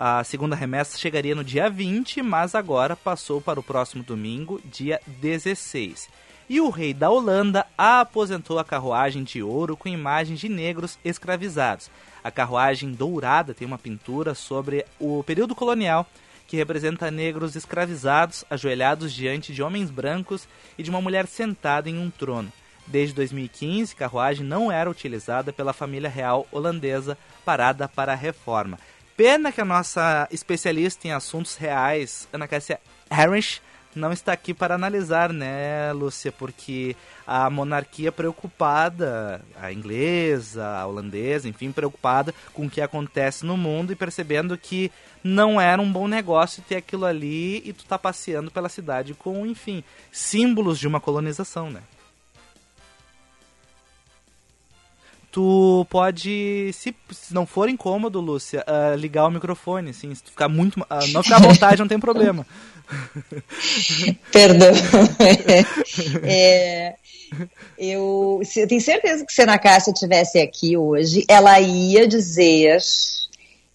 [0.02, 4.98] a segunda remessa chegaria no dia 20, mas agora passou para o próximo domingo, dia
[5.06, 6.08] 16.
[6.48, 11.90] E o rei da Holanda aposentou a carruagem de ouro com imagens de negros escravizados.
[12.24, 16.06] A carruagem dourada tem uma pintura sobre o período colonial
[16.46, 21.98] que representa negros escravizados ajoelhados diante de homens brancos e de uma mulher sentada em
[21.98, 22.50] um trono.
[22.86, 28.78] Desde 2015, carruagem não era utilizada pela família real holandesa parada para a reforma.
[29.20, 33.60] Pena que a nossa especialista em assuntos reais, Ana Cássia Harris,
[33.94, 36.32] não está aqui para analisar, né, Lúcia?
[36.32, 36.96] Porque
[37.26, 43.92] a monarquia preocupada, a inglesa, a holandesa, enfim, preocupada com o que acontece no mundo
[43.92, 44.90] e percebendo que
[45.22, 49.44] não era um bom negócio ter aquilo ali e tu tá passeando pela cidade com,
[49.44, 51.82] enfim, símbolos de uma colonização, né?
[55.30, 60.30] Tu pode, se, se não for incômodo, Lúcia, uh, ligar o microfone, assim, se tu
[60.30, 62.46] ficar muito, uh, não ficar à vontade, não tem problema.
[64.32, 64.72] Perdão.
[66.24, 66.94] é,
[67.78, 72.78] eu, eu tenho certeza que se a Ana Cássia estivesse aqui hoje, ela ia dizer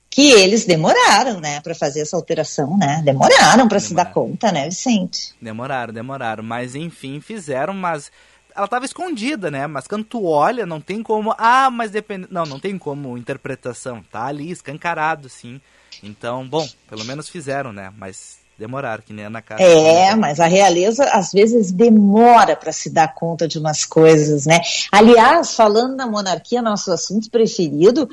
[0.10, 3.01] que eles demoraram, né, para fazer essa alteração, né?
[3.03, 5.34] Demoraram para se dar conta, né, Vicente?
[5.41, 8.10] Demoraram, demoraram, mas enfim, fizeram, mas
[8.56, 9.68] ela estava escondida, né?
[9.68, 11.36] Mas quando tu olha, não tem como.
[11.38, 12.28] Ah, mas depende.
[12.32, 14.03] Não, não tem como interpretação.
[14.12, 15.60] Tá ali, escancarado, sim.
[16.01, 17.91] Então, bom, pelo menos fizeram, né?
[17.97, 19.66] Mas demoraram, que nem a Ana Cássia.
[19.66, 24.62] É, mas a realeza às vezes demora para se dar conta de umas coisas, né?
[24.91, 28.08] Aliás, falando na monarquia, nosso assunto preferido,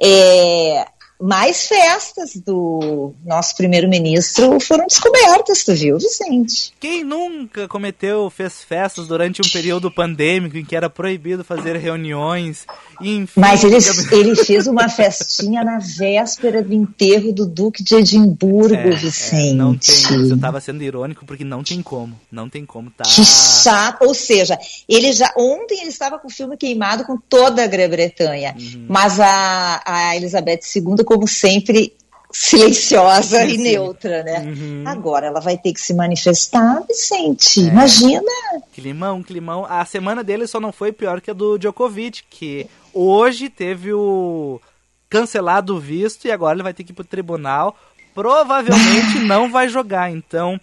[0.00, 0.86] é,
[1.20, 6.72] mais festas do nosso primeiro-ministro foram descobertas, tu viu, Vicente?
[6.78, 12.66] Quem nunca cometeu, fez festas durante um período pandêmico em que era proibido fazer reuniões?
[13.00, 13.76] Enfim, Mas ele,
[14.12, 19.50] ele fez uma festinha na véspera do enterro do Duque de Edimburgo, é, Vicente.
[19.50, 23.04] É, não tem, você estava sendo irônico porque não tem como, não tem como, tá?
[23.04, 24.56] Que chato, ou seja,
[24.88, 28.86] ele já, ontem ele estava com o filme queimado com toda a Grã-Bretanha, uhum.
[28.88, 31.94] mas a, a Elizabeth II como sempre,
[32.30, 34.40] silenciosa sim, e neutra, né?
[34.40, 34.84] Uhum.
[34.84, 37.60] Agora ela vai ter que se manifestar, Vicente.
[37.60, 37.62] É.
[37.62, 38.30] Imagina!
[38.74, 39.64] Climão, climão.
[39.64, 44.60] A semana dele só não foi pior que a do Djokovic, que hoje teve o
[45.08, 47.74] cancelado o visto e agora ele vai ter que ir pro tribunal.
[48.14, 50.60] Provavelmente não vai jogar, então.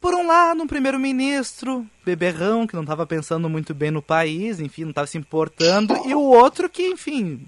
[0.00, 4.84] Por um lado, um primeiro-ministro, beberrão, que não estava pensando muito bem no país, enfim,
[4.84, 7.46] não estava se importando, e o outro que, enfim,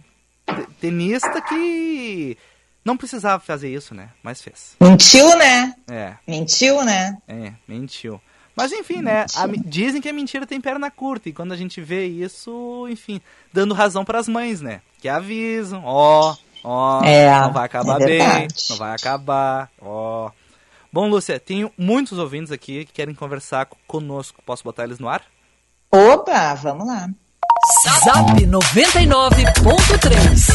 [0.81, 2.37] tenista que
[2.85, 4.11] não precisava fazer isso, né?
[4.23, 4.77] Mas fez.
[4.81, 5.75] Mentiu, né?
[5.89, 6.15] É.
[6.27, 7.17] Mentiu, né?
[7.29, 8.21] É, mentiu.
[8.55, 9.25] Mas enfim, né?
[9.35, 11.29] A, dizem que a mentira tem perna curta.
[11.29, 13.21] E quando a gente vê isso, enfim,
[13.53, 14.83] dando razão para as mães, né?
[15.01, 20.31] Que avisam, ó, ó, é, não vai acabar é bem, não vai acabar, ó.
[20.93, 24.43] Bom, Lúcia, tenho muitos ouvintes aqui que querem conversar conosco.
[24.45, 25.23] Posso botar eles no ar?
[25.91, 27.09] Opa, vamos lá.
[27.83, 30.53] Zap 99.3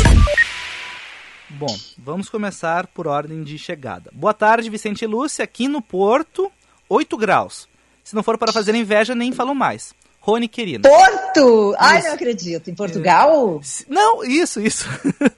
[1.50, 4.10] Bom, vamos começar por ordem de chegada.
[4.14, 6.50] Boa tarde, Vicente e Lúcia, aqui no Porto,
[6.88, 7.68] 8 graus.
[8.02, 9.94] Se não for para fazer inveja, nem falo mais.
[10.22, 10.84] Rony Querino.
[10.84, 11.72] Porto!
[11.72, 11.76] Isso.
[11.80, 12.70] Ai, não acredito.
[12.70, 13.60] Em Portugal?
[13.90, 14.88] Não, isso, isso.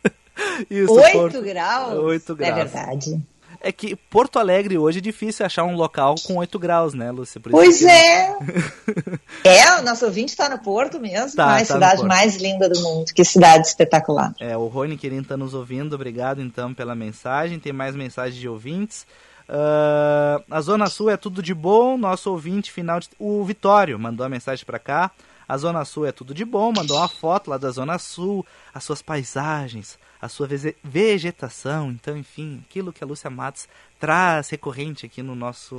[0.69, 1.41] isso 8 Porto.
[1.41, 1.97] graus?
[1.97, 2.51] 8 graus.
[2.51, 3.19] É verdade.
[3.61, 7.41] É que Porto Alegre hoje é difícil achar um local com 8 graus, né, Lúcia?
[7.51, 8.33] pois é.
[9.43, 12.79] é, o nosso ouvinte está no Porto mesmo, tá, a tá cidade mais linda do
[12.81, 13.13] mundo.
[13.13, 14.33] Que cidade espetacular.
[14.39, 15.93] É, o Rony Querendo está nos ouvindo.
[15.93, 17.59] Obrigado, então, pela mensagem.
[17.59, 19.05] Tem mais mensagens de ouvintes.
[19.49, 21.97] Uh, a Zona Sul é tudo de bom.
[21.97, 22.99] Nosso ouvinte final.
[22.99, 23.09] De...
[23.17, 25.11] O Vitório mandou a mensagem para cá.
[25.47, 26.71] A Zona Sul é tudo de bom.
[26.71, 30.47] Mandou uma foto lá da Zona Sul, as suas paisagens, a sua
[30.83, 31.91] vegetação.
[31.91, 33.67] Então, enfim, aquilo que a Lúcia Matos
[33.99, 35.77] traz recorrente aqui no nosso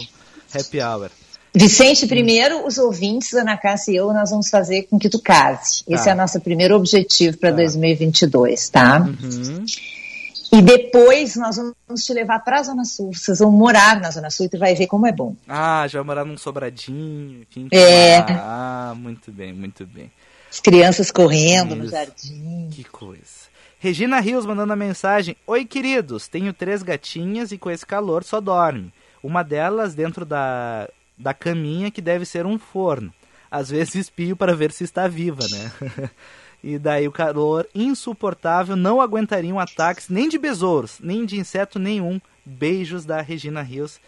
[0.54, 1.10] Happy Hour.
[1.52, 5.82] Vicente, primeiro os ouvintes, Ana Cássia e eu, nós vamos fazer com que tu case.
[5.88, 6.10] Esse tá.
[6.10, 7.56] é o nosso primeiro objetivo para tá.
[7.56, 9.00] 2022, tá?
[9.00, 9.64] Uhum.
[10.52, 13.12] E depois nós vamos te levar para a Zona Sul.
[13.12, 15.34] Vocês vão morar na Zona Sul e tu vai ver como é bom.
[15.48, 17.42] Ah, já vai morar num sobradinho.
[17.42, 18.18] Enfim, é.
[18.18, 20.10] Ah, muito bem, muito bem.
[20.50, 21.82] As crianças correndo Isso.
[21.84, 22.68] no jardim.
[22.72, 23.49] Que coisa.
[23.82, 28.38] Regina Rios mandando a mensagem: Oi, queridos, tenho três gatinhas e com esse calor só
[28.38, 28.92] dorme.
[29.22, 33.10] Uma delas dentro da, da caminha que deve ser um forno.
[33.50, 36.10] Às vezes espio para ver se está viva, né?
[36.62, 42.20] e daí o calor insuportável não aguentariam ataques nem de besouros, nem de inseto nenhum.
[42.44, 43.98] Beijos da Regina Rios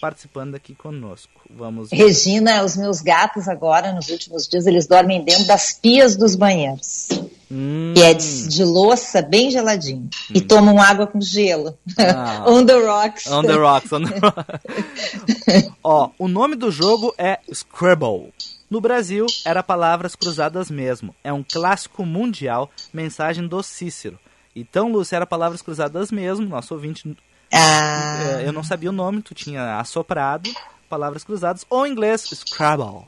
[0.00, 1.42] participando aqui conosco.
[1.50, 1.90] Vamos.
[1.92, 7.08] Regina, os meus gatos agora, nos últimos dias, eles dormem dentro das pias dos banheiros.
[7.50, 7.92] Hum.
[7.94, 10.08] Que é de, de, louça bem geladinho.
[10.30, 10.34] Hum.
[10.34, 11.78] E tomam água com gelo.
[11.98, 12.44] Ah.
[12.48, 13.26] on the rocks.
[13.26, 13.92] On the rocks.
[13.92, 15.70] On the rocks.
[15.82, 18.32] Ó, o nome do jogo é Scrabble.
[18.70, 21.14] No Brasil, era palavras cruzadas mesmo.
[21.24, 24.18] É um clássico mundial, mensagem do Cícero.
[24.54, 26.46] Então, Lúcia, era palavras cruzadas mesmo.
[26.46, 27.16] Nosso ouvinte
[27.52, 28.40] ah.
[28.40, 30.50] É, eu não sabia o nome, tu tinha assoprado,
[30.88, 33.06] palavras cruzadas, ou em inglês, Scrabble.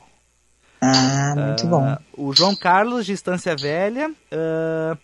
[0.81, 1.97] Ah, muito uh, bom.
[2.17, 4.09] O João Carlos, de Estância Velha.
[4.09, 4.97] Uh,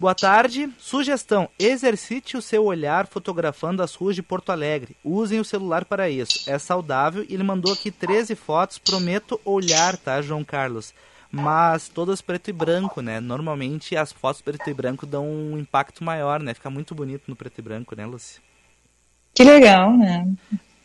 [0.00, 0.72] boa tarde.
[0.78, 4.96] Sugestão: exercite o seu olhar fotografando as ruas de Porto Alegre.
[5.04, 6.50] Usem o celular para isso.
[6.50, 7.24] É saudável.
[7.28, 8.78] E ele mandou aqui 13 fotos.
[8.78, 10.94] Prometo olhar, tá, João Carlos?
[11.30, 13.20] Mas todas preto e branco, né?
[13.20, 16.54] Normalmente as fotos preto e branco dão um impacto maior, né?
[16.54, 18.40] Fica muito bonito no preto e branco, né, Lucy?
[19.34, 20.26] Que legal, né?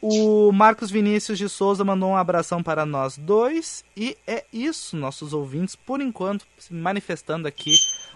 [0.05, 3.85] O Marcos Vinícius de Souza mandou um abração para nós dois.
[3.95, 7.71] E é isso, nossos ouvintes, por enquanto, se manifestando aqui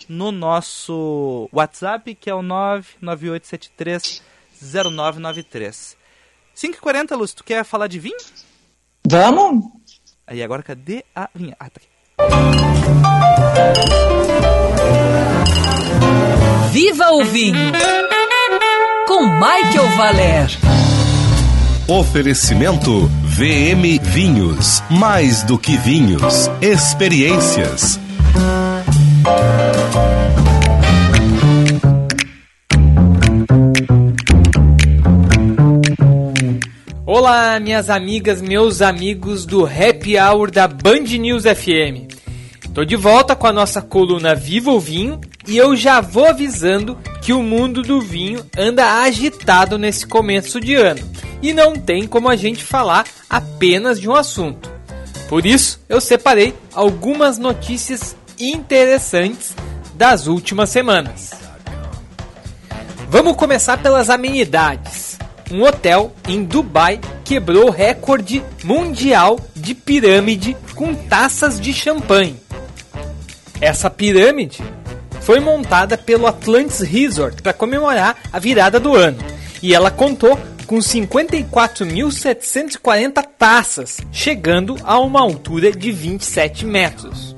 [0.10, 4.22] no nosso WhatsApp, que é o 99873
[4.62, 5.96] 0993.
[6.54, 8.18] 5h40, Lúcio, tu quer falar de vinho?
[9.08, 9.64] Vamos!
[10.28, 11.56] Aí agora cadê a vinha?
[11.58, 11.88] Ah, tá aqui.
[16.74, 17.72] Viva o vinho!
[19.08, 20.77] Com Michael Valer.
[21.90, 24.84] Oferecimento VM Vinhos.
[24.90, 27.98] Mais do que vinhos, experiências.
[37.06, 42.12] Olá, minhas amigas, meus amigos do Happy Hour da Band News FM.
[42.74, 46.98] Tô de volta com a nossa coluna Viva o Vinho e eu já vou avisando
[47.22, 52.30] que o mundo do vinho anda agitado nesse começo de ano e não tem como
[52.30, 54.72] a gente falar apenas de um assunto.
[55.28, 59.56] Por isso, eu separei algumas notícias interessantes
[59.94, 61.32] das últimas semanas.
[63.10, 65.18] Vamos começar pelas amenidades.
[65.52, 72.40] Um hotel em Dubai quebrou o recorde mundial de pirâmide com taças de champanhe.
[73.60, 74.62] Essa pirâmide
[75.22, 79.18] foi montada pelo Atlantis Resort para comemorar a virada do ano
[79.62, 87.36] e ela contou com 54.740 taças, chegando a uma altura de 27 metros.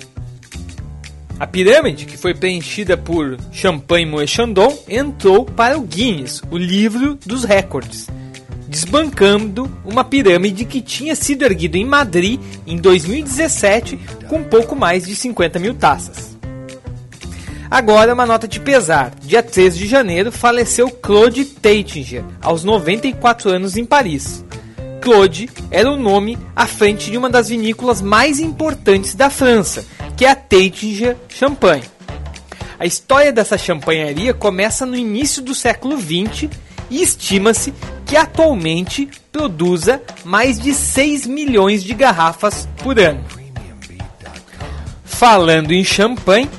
[1.40, 7.18] A pirâmide, que foi preenchida por Champagne Moët Chandon, entrou para o Guinness, o livro
[7.26, 8.08] dos recordes,
[8.68, 15.16] desbancando uma pirâmide que tinha sido erguida em Madrid em 2017 com pouco mais de
[15.16, 16.29] 50 mil taças.
[17.72, 19.14] Agora, uma nota de pesar.
[19.22, 24.44] Dia 13 de janeiro, faleceu Claude Taitinger, aos 94 anos em Paris.
[25.02, 29.86] Claude era o nome à frente de uma das vinícolas mais importantes da França,
[30.18, 31.84] que é a Taitinger Champagne.
[32.80, 36.50] A história dessa champanharia começa no início do século XX
[36.90, 37.72] e estima-se
[38.04, 43.24] que atualmente produza mais de 6 milhões de garrafas por ano.
[45.04, 46.50] Falando em champanhe,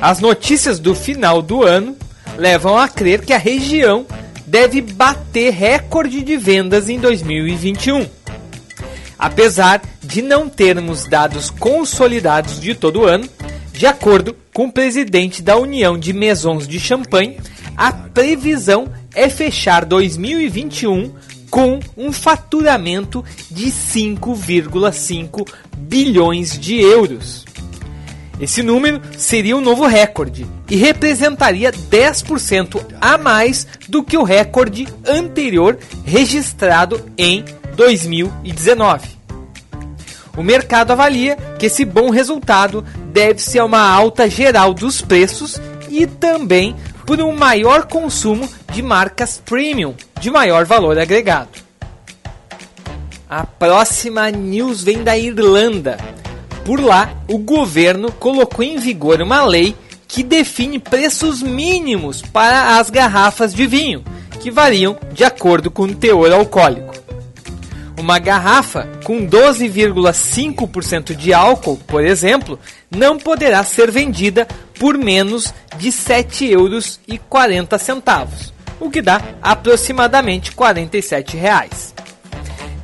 [0.00, 1.96] as notícias do final do ano
[2.36, 4.06] levam a crer que a região
[4.46, 8.06] deve bater recorde de vendas em 2021.
[9.18, 13.28] Apesar de não termos dados consolidados de todo o ano,
[13.72, 17.38] de acordo com o presidente da União de Maisons de Champagne,
[17.76, 21.12] a previsão é fechar 2021
[21.50, 25.46] com um faturamento de 5,5
[25.76, 27.44] bilhões de euros.
[28.40, 34.88] Esse número seria um novo recorde e representaria 10% a mais do que o recorde
[35.06, 37.44] anterior registrado em
[37.76, 39.20] 2019.
[40.36, 42.82] O mercado avalia que esse bom resultado
[43.12, 45.60] deve-se a uma alta geral dos preços
[45.90, 46.74] e também
[47.04, 51.50] por um maior consumo de marcas premium de maior valor agregado.
[53.28, 55.98] A próxima news vem da Irlanda
[56.70, 59.74] por lá, o governo colocou em vigor uma lei
[60.06, 64.04] que define preços mínimos para as garrafas de vinho,
[64.38, 66.94] que variam de acordo com o teor alcoólico.
[67.98, 72.56] Uma garrafa com 12,5% de álcool, por exemplo,
[72.88, 74.46] não poderá ser vendida
[74.78, 77.00] por menos de R$ 7,40 euros,
[78.78, 81.92] o que dá aproximadamente 47 reais.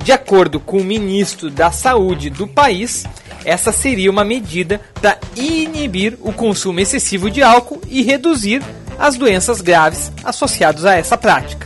[0.02, 3.04] De acordo com o ministro da Saúde do país,
[3.46, 8.60] essa seria uma medida para inibir o consumo excessivo de álcool e reduzir
[8.98, 11.64] as doenças graves associadas a essa prática.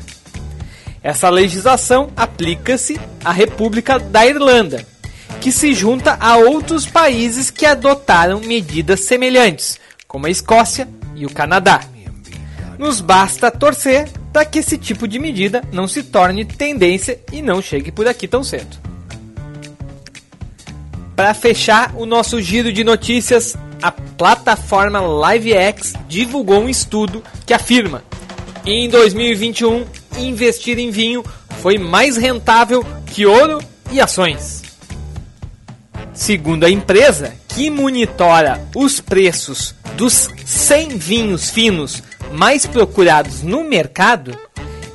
[1.02, 4.86] Essa legislação aplica-se à República da Irlanda,
[5.40, 11.30] que se junta a outros países que adotaram medidas semelhantes, como a Escócia e o
[11.30, 11.80] Canadá.
[12.78, 17.62] Nos basta torcer para que esse tipo de medida não se torne tendência e não
[17.62, 18.89] chegue por aqui tão cedo.
[21.20, 28.02] Para fechar o nosso giro de notícias, a plataforma LiveX divulgou um estudo que afirma:
[28.64, 29.84] em 2021,
[30.16, 31.22] investir em vinho
[31.60, 33.62] foi mais rentável que ouro
[33.92, 34.62] e ações.
[36.14, 42.02] Segundo a empresa, que monitora os preços dos 100 vinhos finos
[42.32, 44.34] mais procurados no mercado,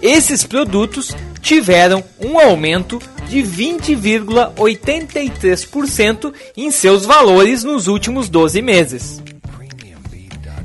[0.02, 9.24] esses produtos tiveram um aumento de 20,83% em seus valores nos últimos 12 meses.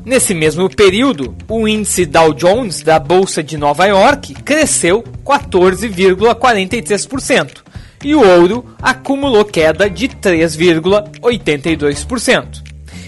[0.04, 7.58] Nesse mesmo período, o índice Dow Jones da Bolsa de Nova York cresceu 14,43%
[8.02, 12.62] e o ouro acumulou queda de 3,82%.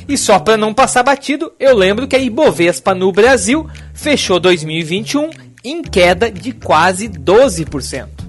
[0.09, 5.31] E só para não passar batido, eu lembro que a Ibovespa no Brasil fechou 2021
[5.65, 8.22] em queda de quase 12%.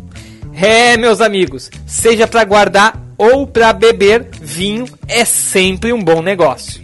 [0.56, 6.82] É, meus amigos, seja para guardar ou para beber, vinho é sempre um bom negócio.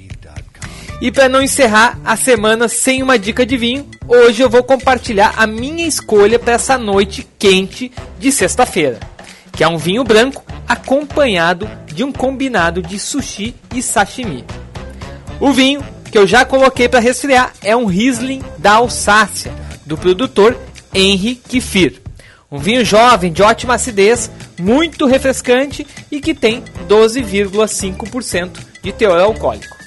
[1.01, 5.33] E para não encerrar a semana sem uma dica de vinho, hoje eu vou compartilhar
[5.37, 8.99] a minha escolha para essa noite quente de sexta-feira,
[9.53, 14.43] que é um vinho branco acompanhado de um combinado de sushi e sashimi.
[15.39, 19.53] O vinho que eu já coloquei para resfriar é um Riesling da Alsácia,
[19.85, 20.57] do produtor
[20.93, 22.01] Henry Kefir.
[22.51, 29.77] Um vinho jovem, de ótima acidez, muito refrescante e que tem 12,5% de teor alcoólico.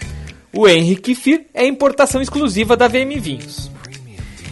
[0.52, 3.70] O Henrique Fir é importação exclusiva da VM Vinhos.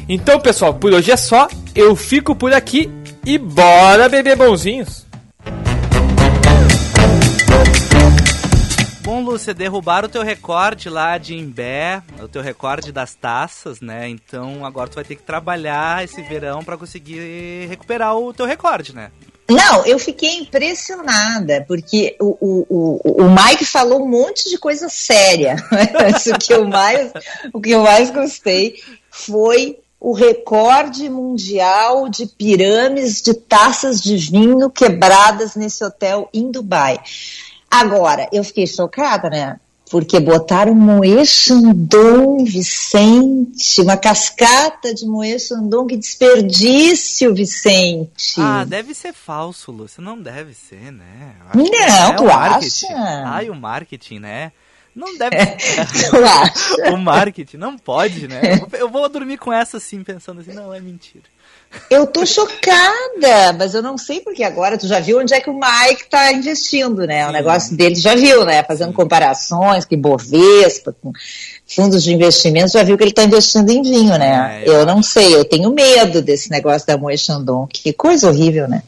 [0.09, 1.49] Então, pessoal, por hoje é só.
[1.75, 2.91] Eu fico por aqui
[3.25, 5.07] e bora beber bonzinhos.
[9.03, 14.09] Bom, Lúcia, derrubaram o teu recorde lá de Imbé, o teu recorde das taças, né?
[14.09, 18.95] Então agora tu vai ter que trabalhar esse verão para conseguir recuperar o teu recorde,
[18.95, 19.11] né?
[19.51, 25.57] Não, eu fiquei impressionada, porque o, o, o, Mike falou um monte de coisa séria.
[25.93, 27.11] Mas o que eu mais,
[27.53, 28.81] o que eu mais gostei
[29.11, 37.01] foi o recorde mundial de pirâmides de taças de vinho quebradas nesse hotel em Dubai.
[37.71, 39.61] Agora, eu fiquei chocada, né?
[39.91, 48.35] porque botaram Moe Chandon, Vicente, uma cascata de Moe Chandon, que desperdício, Vicente.
[48.39, 51.35] Ah, deve ser falso, Lúcia, não deve ser, né?
[51.53, 52.87] Não, é tu acha?
[53.27, 54.53] Ai, o marketing, né?
[54.95, 55.37] Não deve.
[56.25, 56.95] acha?
[56.95, 58.61] o marketing, não pode, né?
[58.79, 61.25] Eu vou dormir com essa assim, pensando assim, não, é mentira.
[61.89, 65.51] Eu tô chocada, mas eu não sei porque agora tu já viu onde é que
[65.51, 67.29] o Mike tá investindo, né?
[67.29, 68.63] O negócio dele já viu, né?
[68.65, 71.13] Fazendo comparações com Bovespa, com
[71.67, 74.63] fundos de investimento, já viu que ele tá investindo em vinho, né?
[74.65, 74.75] É, eu...
[74.75, 78.83] eu não sei, eu tenho medo desse negócio da Moe Chandon, que coisa horrível, né?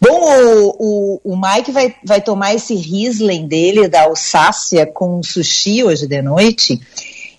[0.00, 5.84] Bom, o, o, o Mike vai, vai tomar esse Riesling dele da Alsácia com sushi
[5.84, 6.80] hoje de noite.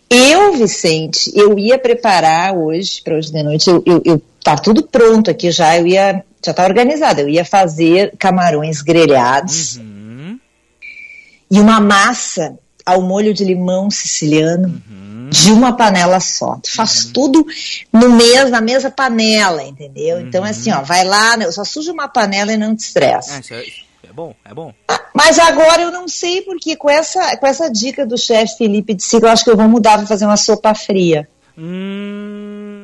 [0.10, 4.84] Eu, Vicente, eu ia preparar hoje, para hoje de noite, eu, eu, eu tá tudo
[4.84, 10.40] pronto aqui já, eu ia, já tá organizado, eu ia fazer camarões grelhados uhum.
[11.52, 15.30] e uma massa ao molho de limão siciliano uhum.
[15.30, 16.58] de uma panela só.
[16.64, 17.12] Tu faz uhum.
[17.12, 17.46] tudo
[17.92, 20.22] no mês, na mesma panela, entendeu?
[20.22, 23.42] Então, é assim, ó, vai lá, só suja uma panela e não te estressa.
[23.54, 23.66] É,
[24.10, 24.74] é bom, é bom.
[25.18, 29.04] Mas agora eu não sei porque com essa, com essa dica do chefe Felipe de
[29.04, 31.28] Siga, eu acho que eu vou mudar para fazer uma sopa fria.
[31.58, 32.84] Hum.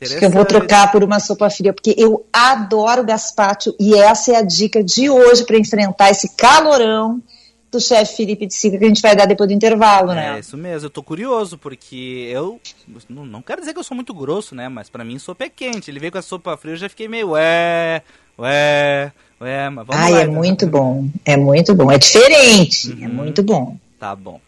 [0.00, 4.30] Acho que eu vou trocar por uma sopa fria, porque eu adoro gazpacho e essa
[4.30, 7.20] é a dica de hoje para enfrentar esse calorão
[7.68, 10.36] do chefe Felipe de Sica que a gente vai dar depois do intervalo, é, né?
[10.36, 12.60] É isso mesmo, eu tô curioso, porque eu
[13.08, 14.68] não, não quero dizer que eu sou muito grosso, né?
[14.68, 15.90] Mas para mim sopa é quente.
[15.90, 18.02] Ele veio com a sopa fria, eu já fiquei meio ué,
[18.38, 19.12] ué,
[19.44, 20.18] ué, mas vamos Ai, lá.
[20.20, 20.34] é então.
[20.34, 23.04] muito bom, é muito bom, é diferente, é uhum.
[23.04, 23.76] é muito bom.
[23.98, 24.40] Tá bom.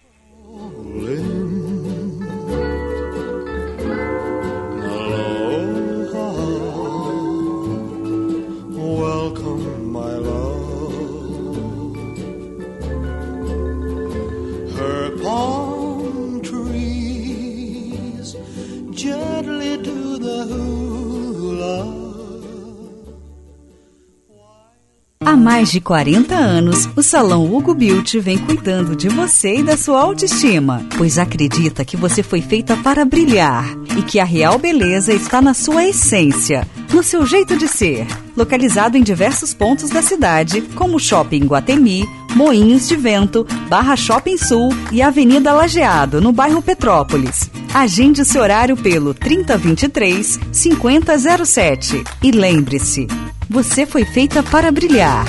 [25.27, 29.77] Há mais de 40 anos, o Salão Hugo Beauty vem cuidando de você e da
[29.77, 33.67] sua autoestima, pois acredita que você foi feita para brilhar
[33.99, 36.65] e que a real beleza está na sua essência,
[36.95, 38.07] no seu jeito de ser.
[38.37, 44.69] Localizado em diversos pontos da cidade, como Shopping Guatemi, Moinhos de Vento, Barra Shopping Sul
[44.93, 47.51] e Avenida Lajeado, no bairro Petrópolis.
[47.73, 53.07] Agende seu horário pelo 3023 5007 e lembre-se,
[53.49, 55.25] você foi feita para brilhar.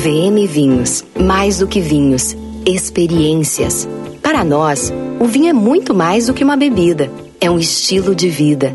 [0.00, 1.04] VM Vinhos.
[1.18, 2.34] Mais do que vinhos.
[2.64, 3.86] Experiências.
[4.22, 7.10] Para nós, o vinho é muito mais do que uma bebida.
[7.38, 8.74] É um estilo de vida.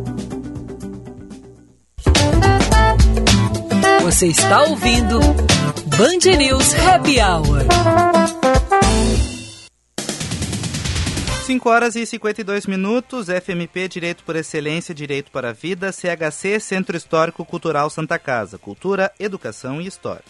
[4.01, 7.61] Você está ouvindo Band News Happy Hour.
[11.45, 16.97] 5 horas e 52 minutos, FMP Direito por Excelência, Direito para a Vida, CHC Centro
[16.97, 20.23] Histórico Cultural Santa Casa, Cultura, Educação e História.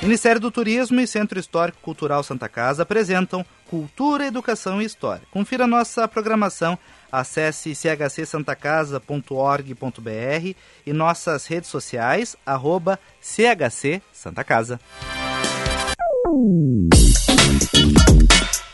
[0.00, 5.22] Ministério do Turismo e Centro Histórico Cultural Santa Casa apresentam Cultura, Educação e História.
[5.30, 6.78] Confira nossa programação,
[7.12, 10.54] acesse chcsantacasa.org.br
[10.86, 14.80] e nossas redes sociais, arroba CHC Santa Casa.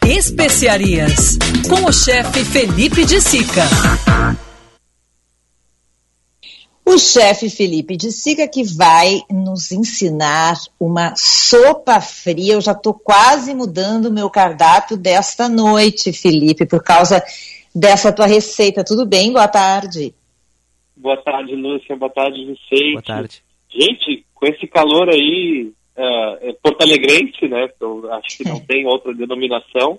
[0.06, 1.36] Especiarias,
[1.68, 3.64] com o chefe Felipe de Sica.
[6.84, 12.54] O chefe Felipe de Sica que vai nos ensinar uma sopa fria.
[12.54, 17.22] Eu já estou quase mudando o meu cardápio desta noite, Felipe, por causa
[17.74, 18.84] dessa tua receita.
[18.84, 19.32] Tudo bem?
[19.32, 20.14] Boa tarde.
[20.96, 21.96] Boa tarde, Lúcia.
[21.96, 22.92] Boa tarde, Vicente.
[22.92, 23.42] Boa tarde.
[23.70, 27.68] Gente, com esse calor aí, uh, é Porto Alegrense, né?
[27.80, 29.98] Eu acho que não tem outra denominação.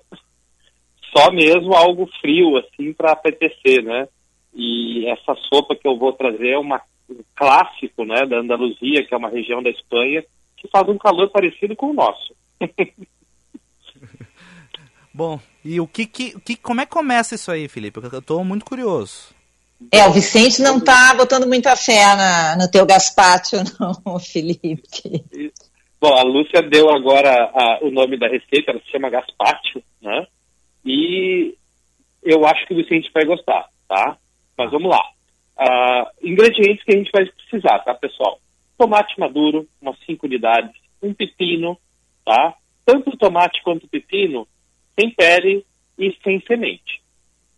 [1.16, 4.08] Só mesmo algo frio, assim, para apetecer, né?
[4.54, 8.26] E essa sopa que eu vou trazer é uma, um clássico, né?
[8.26, 10.24] Da Andaluzia, que é uma região da Espanha,
[10.56, 12.34] que faz um calor parecido com o nosso.
[15.12, 18.00] Bom, e o que, que, que como é que começa isso aí, Felipe?
[18.00, 19.34] Eu estou muito curioso.
[19.90, 23.56] É, o Vicente não está botando muita fé na, no teu gazpacho,
[24.04, 25.24] não, Felipe.
[26.00, 30.26] Bom, a Lúcia deu agora a, o nome da receita, ela se chama gazpacho, né?
[30.84, 31.54] E
[32.22, 34.16] eu acho que o Vicente vai gostar, tá?
[34.56, 35.02] Mas vamos lá.
[35.58, 38.38] Uh, ingredientes que a gente vai precisar, tá, pessoal?
[38.78, 41.78] Tomate maduro, umas 5 unidades, um pepino,
[42.24, 42.54] tá?
[42.84, 44.46] Tanto o tomate quanto o pepino,
[45.00, 45.64] sem pele
[45.98, 47.00] e sem semente.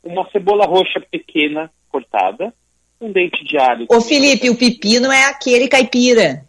[0.03, 2.55] Uma cebola roxa pequena, cortada,
[3.01, 3.86] um dente de alho.
[3.90, 6.45] Ô Felipe, o pepino é aquele caipira.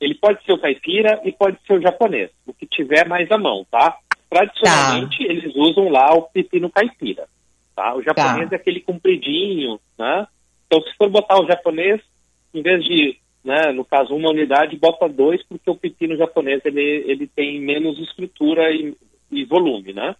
[0.00, 3.38] Ele pode ser o caipira e pode ser o japonês, o que tiver mais à
[3.38, 3.96] mão, tá?
[4.28, 5.32] Tradicionalmente, tá.
[5.32, 7.26] eles usam lá o pepino caipira,
[7.74, 7.94] tá?
[7.94, 8.56] O japonês tá.
[8.56, 10.26] é aquele compridinho, né?
[10.66, 12.00] Então, se for botar o japonês,
[12.52, 17.04] em vez de, né, no caso, uma unidade, bota dois, porque o pepino japonês, ele,
[17.06, 18.94] ele tem menos estrutura e,
[19.32, 20.14] e volume, né?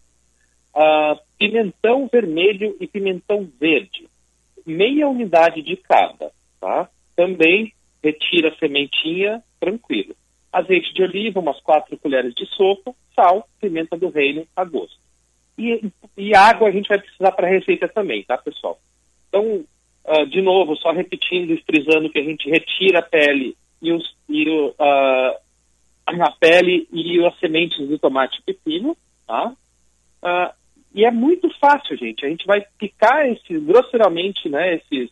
[0.75, 4.09] Uh, pimentão vermelho e pimentão verde,
[4.67, 6.89] meia unidade de cada, tá?
[7.15, 10.17] Também retira a sementinha, tranquilo.
[10.51, 14.99] Azeite de oliva, umas quatro colheres de sopa, sal, pimenta do reino a gosto.
[15.59, 18.81] E, e água a gente vai precisar para a receita também, tá, pessoal?
[19.29, 19.65] Então,
[20.05, 24.49] uh, de novo, só repetindo, frisando que a gente retira a pele e, os, e
[24.49, 24.73] uh,
[26.21, 28.97] a pele e as sementes do tomate pepino,
[29.27, 29.55] tá?
[30.23, 30.53] Uh,
[30.95, 32.25] e é muito fácil, gente.
[32.25, 35.11] A gente vai picar esses, grosseiramente, né, esses,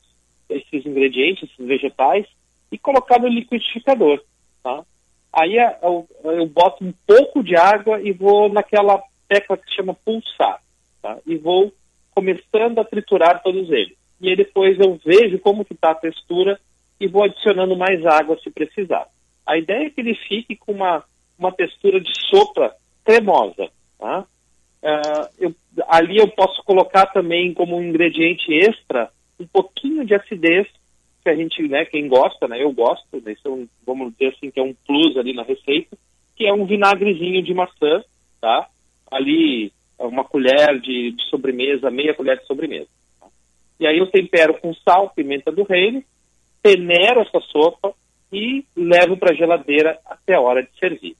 [0.49, 2.27] esses ingredientes, esses vegetais,
[2.71, 4.23] e colocar no liquidificador,
[4.63, 4.85] tá?
[5.33, 10.61] Aí eu, eu boto um pouco de água e vou naquela tecla que chama pulsar,
[11.01, 11.19] tá?
[11.27, 11.73] E vou
[12.15, 13.97] começando a triturar todos eles.
[14.21, 16.61] E aí depois eu vejo como que está a textura
[16.99, 19.07] e vou adicionando mais água se precisar.
[19.51, 21.03] A ideia é que ele fique com uma,
[21.37, 22.73] uma textura de sopa
[23.05, 24.25] cremosa, tá?
[24.81, 25.55] Uh, eu,
[25.89, 30.69] ali eu posso colocar também como um ingrediente extra um pouquinho de acidez
[31.25, 34.53] que a gente, né, quem gosta, né, eu gosto, né, é um, vamos dizer assim,
[34.53, 35.99] que é um plus ali na receita,
[36.37, 38.05] que é um vinagrezinho de maçã,
[38.41, 38.69] tá?
[39.11, 42.89] Ali, uma colher de, de sobremesa, meia colher de sobremesa.
[43.19, 43.27] Tá?
[43.81, 46.05] E aí eu tempero com sal, pimenta do reino,
[46.63, 47.93] peneiro essa sopa
[48.33, 51.16] e levo para a geladeira até a hora de servir.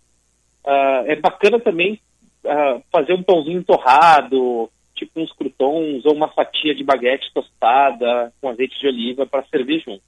[0.65, 2.01] Uh, é bacana também
[2.45, 8.49] uh, fazer um pãozinho torrado, tipo uns croutons ou uma fatia de baguete tostada com
[8.49, 10.03] azeite de oliva para servir junto.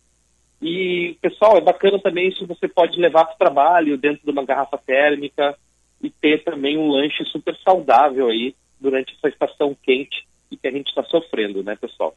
[0.60, 4.44] E, pessoal, é bacana também se você pode levar para o trabalho dentro de uma
[4.44, 5.56] garrafa térmica
[6.00, 10.70] e ter também um lanche super saudável aí durante essa estação quente e que a
[10.70, 12.14] gente está sofrendo, né, pessoal?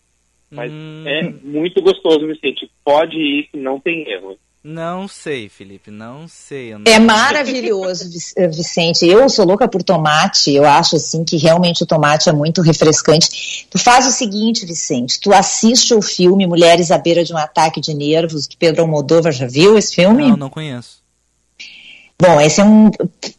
[0.52, 1.04] Mas hum...
[1.08, 2.70] é muito gostoso, Vicente.
[2.84, 4.38] Pode ir, não tem erro.
[4.68, 6.74] Não sei, Felipe, não sei.
[6.74, 9.06] Não é maravilhoso, eh, Vicente.
[9.06, 10.52] Eu sou louca por tomate.
[10.52, 13.68] Eu acho assim que realmente o tomate é muito refrescante.
[13.70, 15.20] Tu faz o seguinte, Vicente.
[15.20, 19.32] Tu assiste o filme Mulheres à beira de um ataque de nervos do Pedro Almodóvar.
[19.32, 20.30] Já viu esse filme?
[20.30, 20.98] Não, não conheço.
[22.20, 22.90] Bom, esse é um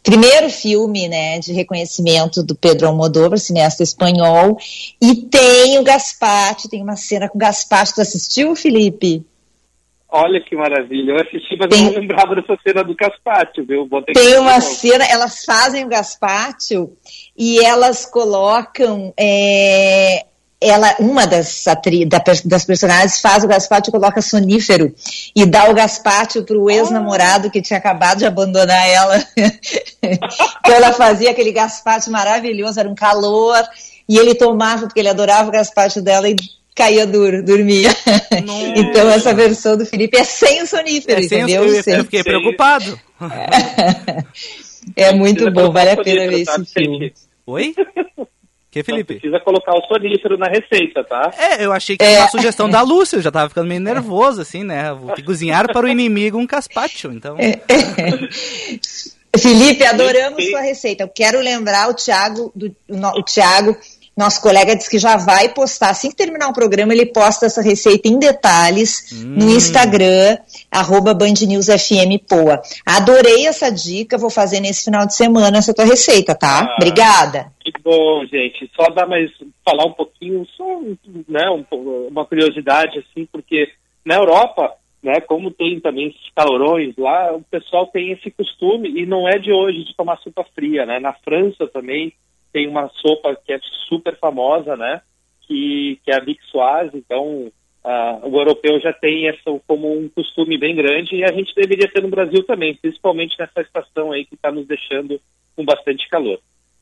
[0.05, 4.57] primeiro filme, né, de reconhecimento do Pedro Almodóvar, cineasta espanhol,
[5.01, 7.95] e tem o Gasparte, tem uma cena com o Gasparte.
[7.95, 9.25] Tu assistiu, Felipe?
[10.19, 11.13] Olha que maravilha.
[11.13, 13.87] Eu assisti, mas tem, não lembrava dessa cena do Gaspátio, viu?
[14.15, 16.91] tem uma cena, elas fazem o Gaspátio
[17.37, 19.13] e elas colocam.
[19.15, 20.25] É,
[20.59, 24.95] ela, uma das, atri, da, das personagens faz o Gaspátio e coloca sonífero
[25.35, 29.23] e dá o Gaspátio para o ex-namorado que tinha acabado de abandonar ela.
[30.03, 33.63] então ela fazia aquele Gaspátio maravilhoso, era um calor,
[34.09, 36.37] e ele tomava, porque ele adorava o Gaspátio dela, e
[36.77, 37.89] caía duro, dormia.
[38.77, 41.65] então essa versão do Felipe é sem o sonífero, é entendeu?
[41.65, 43.01] Eu, eu fiquei preocupado.
[44.95, 47.13] É, é muito bom, vale a pena ver esse filme.
[47.47, 47.75] Oi?
[48.71, 49.15] Que, Felipe?
[49.15, 51.33] Não precisa colocar o sonífero na receita, tá?
[51.39, 54.43] É, eu achei que era uma sugestão da Lúcia, eu já tava ficando meio nervoso,
[54.43, 54.93] assim, né?
[54.93, 57.37] Vou cozinhar para o inimigo um caspacho, então...
[57.39, 57.59] É.
[59.39, 61.05] Felipe, adoramos sua receita.
[61.05, 63.77] Eu quero lembrar o Thiago, do, o Thiago
[64.17, 67.61] nosso colega disse que já vai postar, assim que terminar o programa, ele posta essa
[67.61, 69.35] receita em detalhes hum.
[69.37, 70.39] no Instagram,
[70.71, 71.15] arroba
[72.29, 72.63] Poa.
[72.87, 76.65] Adorei essa dica, vou fazer nesse final de semana essa tua receita, tá?
[76.65, 77.53] Ah, Obrigada.
[77.61, 78.71] Que bom, gente.
[78.75, 79.31] Só dar mais,
[79.65, 80.81] falar um pouquinho, só
[81.29, 81.65] né, um,
[82.09, 83.69] uma curiosidade, assim, porque
[84.05, 89.05] na Europa, né, como tem também esses calorões lá, o pessoal tem esse costume, e
[89.05, 90.99] não é de hoje, de tomar sopa fria, né?
[91.01, 92.13] Na França também,
[92.57, 95.03] tem uma sopa que é super famosa, né?
[95.47, 97.53] Que, que é a Bixoise, então
[98.25, 102.03] o europeu já tem essa como um costume bem grande e a gente deveria ter
[102.03, 105.21] no Brasil também, principalmente nessa estação aí que está nos deixando
[105.55, 106.41] com bastante calor.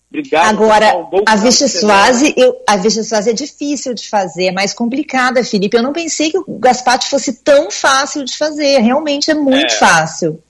[0.09, 0.49] Obrigado.
[0.49, 0.87] Agora,
[1.27, 5.77] a vichyssoise, eu, a vichyssoise é difícil de fazer, é mais complicada, Felipe.
[5.77, 8.79] Eu não pensei que o gaspacho fosse tão fácil de fazer.
[8.79, 10.41] Realmente é muito é, fácil.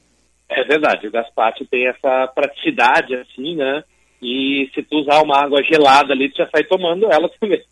[0.51, 1.07] É verdade.
[1.09, 3.83] O gaspacho tem essa praticidade, assim, né?
[4.25, 7.63] E se tu usar uma água gelada ali, tu já sai tomando ela também.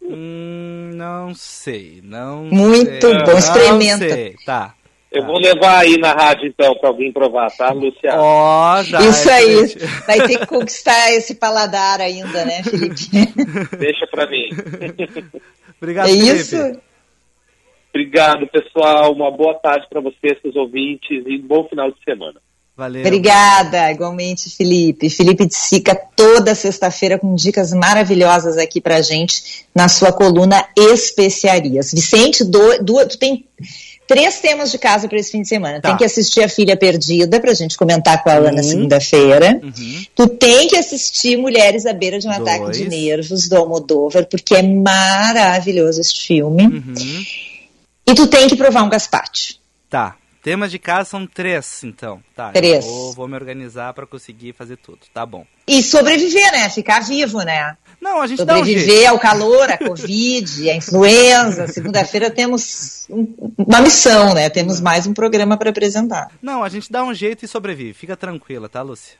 [0.00, 3.22] Hum, não sei, não Muito sei.
[3.24, 4.08] bom, experimenta.
[4.08, 4.36] Sei.
[4.46, 4.74] Tá.
[5.10, 8.18] Eu vou levar aí na rádio então para alguém provar, tá, Luciano?
[8.22, 9.00] Ó, oh, já.
[9.00, 9.66] Isso é aí.
[9.66, 9.78] Gente.
[10.06, 12.96] Vai ter que conquistar esse paladar ainda, né, Felipe?
[13.76, 14.48] Deixa para mim.
[15.80, 16.32] Obrigado, é Felipe.
[16.32, 16.80] isso?
[17.90, 19.12] Obrigado, pessoal.
[19.12, 22.40] Uma boa tarde para vocês, seus ouvintes, e um bom final de semana.
[22.76, 23.02] Valeu.
[23.02, 25.10] Obrigada, igualmente, Felipe.
[25.10, 31.92] Felipe de Sica, toda sexta-feira com dicas maravilhosas aqui pra gente na sua coluna Especiarias.
[31.92, 33.44] Vicente, do, do, tu tem
[34.08, 35.80] três temas de casa para esse fim de semana.
[35.80, 35.90] Tá.
[35.90, 38.62] Tem que assistir A Filha Perdida, pra gente comentar com a Ana uhum.
[38.62, 39.60] segunda-feira.
[39.62, 40.04] Uhum.
[40.16, 42.40] Tu tem que assistir Mulheres à Beira de um Dois.
[42.40, 46.66] Ataque de Nervos, do Almodóvar, porque é maravilhoso este filme.
[46.66, 47.24] Uhum.
[48.06, 49.56] E tu tem que provar um gazpacho.
[49.90, 50.16] Tá.
[50.42, 52.20] Temas de casa são três, então.
[52.34, 52.84] Tá, três.
[52.84, 54.98] Vou, vou, me organizar para conseguir fazer tudo.
[55.14, 55.46] Tá bom.
[55.68, 56.68] E sobreviver, né?
[56.68, 57.76] Ficar vivo, né?
[58.00, 61.68] Não, a gente Sobreviver ao calor, à Covid, à influenza.
[61.68, 63.06] Segunda-feira temos
[63.56, 64.50] uma missão, né?
[64.50, 66.28] Temos mais um programa para apresentar.
[66.42, 67.94] Não, a gente dá um jeito e sobrevive.
[67.94, 69.16] Fica tranquila, tá, Lúcia?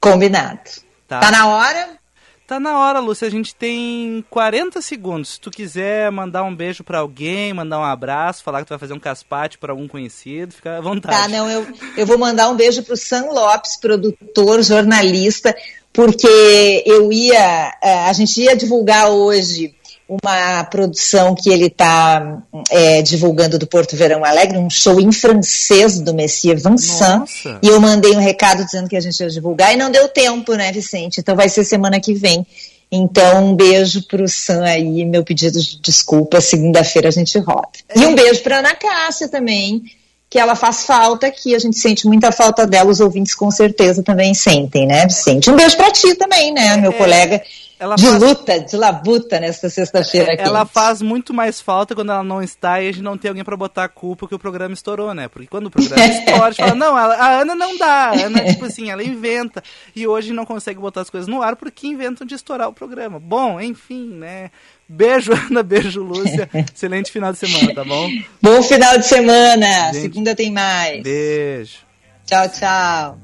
[0.00, 0.68] Combinado.
[1.06, 2.03] Tá, tá na hora?
[2.46, 3.26] Tá na hora, Lúcia.
[3.26, 5.30] A gente tem 40 segundos.
[5.30, 8.78] Se tu quiser mandar um beijo para alguém, mandar um abraço, falar que tu vai
[8.78, 11.16] fazer um caspate para algum conhecido, fica à vontade.
[11.16, 11.66] Tá, não, eu,
[11.96, 15.56] eu vou mandar um beijo pro Sam Lopes, produtor, jornalista,
[15.90, 19.74] porque eu ia, eh, a gente ia divulgar hoje
[20.08, 25.98] uma produção que ele está é, divulgando do Porto Verão Alegre, um show em francês
[25.98, 27.20] do Messias Vincent.
[27.20, 27.58] Nossa.
[27.62, 30.54] E eu mandei um recado dizendo que a gente ia divulgar e não deu tempo,
[30.54, 31.20] né, Vicente?
[31.20, 32.46] Então vai ser semana que vem.
[32.92, 37.70] Então, um beijo pro Sam aí, meu pedido de desculpa, segunda-feira a gente roda.
[37.96, 39.82] E um beijo pra Ana Cássia também,
[40.28, 44.02] que ela faz falta aqui, a gente sente muita falta dela, os ouvintes com certeza
[44.02, 45.50] também sentem, né, Vicente?
[45.50, 47.42] Um beijo pra ti também, né, meu é, colega
[47.84, 48.22] ela de faz...
[48.22, 50.42] luta, de labuta nessa sexta-feira aqui.
[50.42, 53.44] Ela faz muito mais falta quando ela não está e a gente não tem alguém
[53.44, 55.28] para botar a culpa que o programa estourou, né?
[55.28, 58.12] Porque quando o programa estoura, a gente fala, não, a, a Ana não dá, a
[58.24, 59.62] Ana, tipo assim, ela inventa.
[59.94, 63.20] E hoje não consegue botar as coisas no ar porque inventam de estourar o programa.
[63.20, 64.50] Bom, enfim, né?
[64.88, 66.48] Beijo, Ana, beijo, Lúcia.
[66.54, 68.08] Excelente final de semana, tá bom?
[68.40, 69.92] Bom final de semana.
[69.92, 71.02] Gente, Segunda tem mais.
[71.02, 71.78] Beijo.
[72.26, 73.18] Tchau, tchau.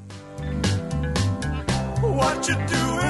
[2.20, 3.09] when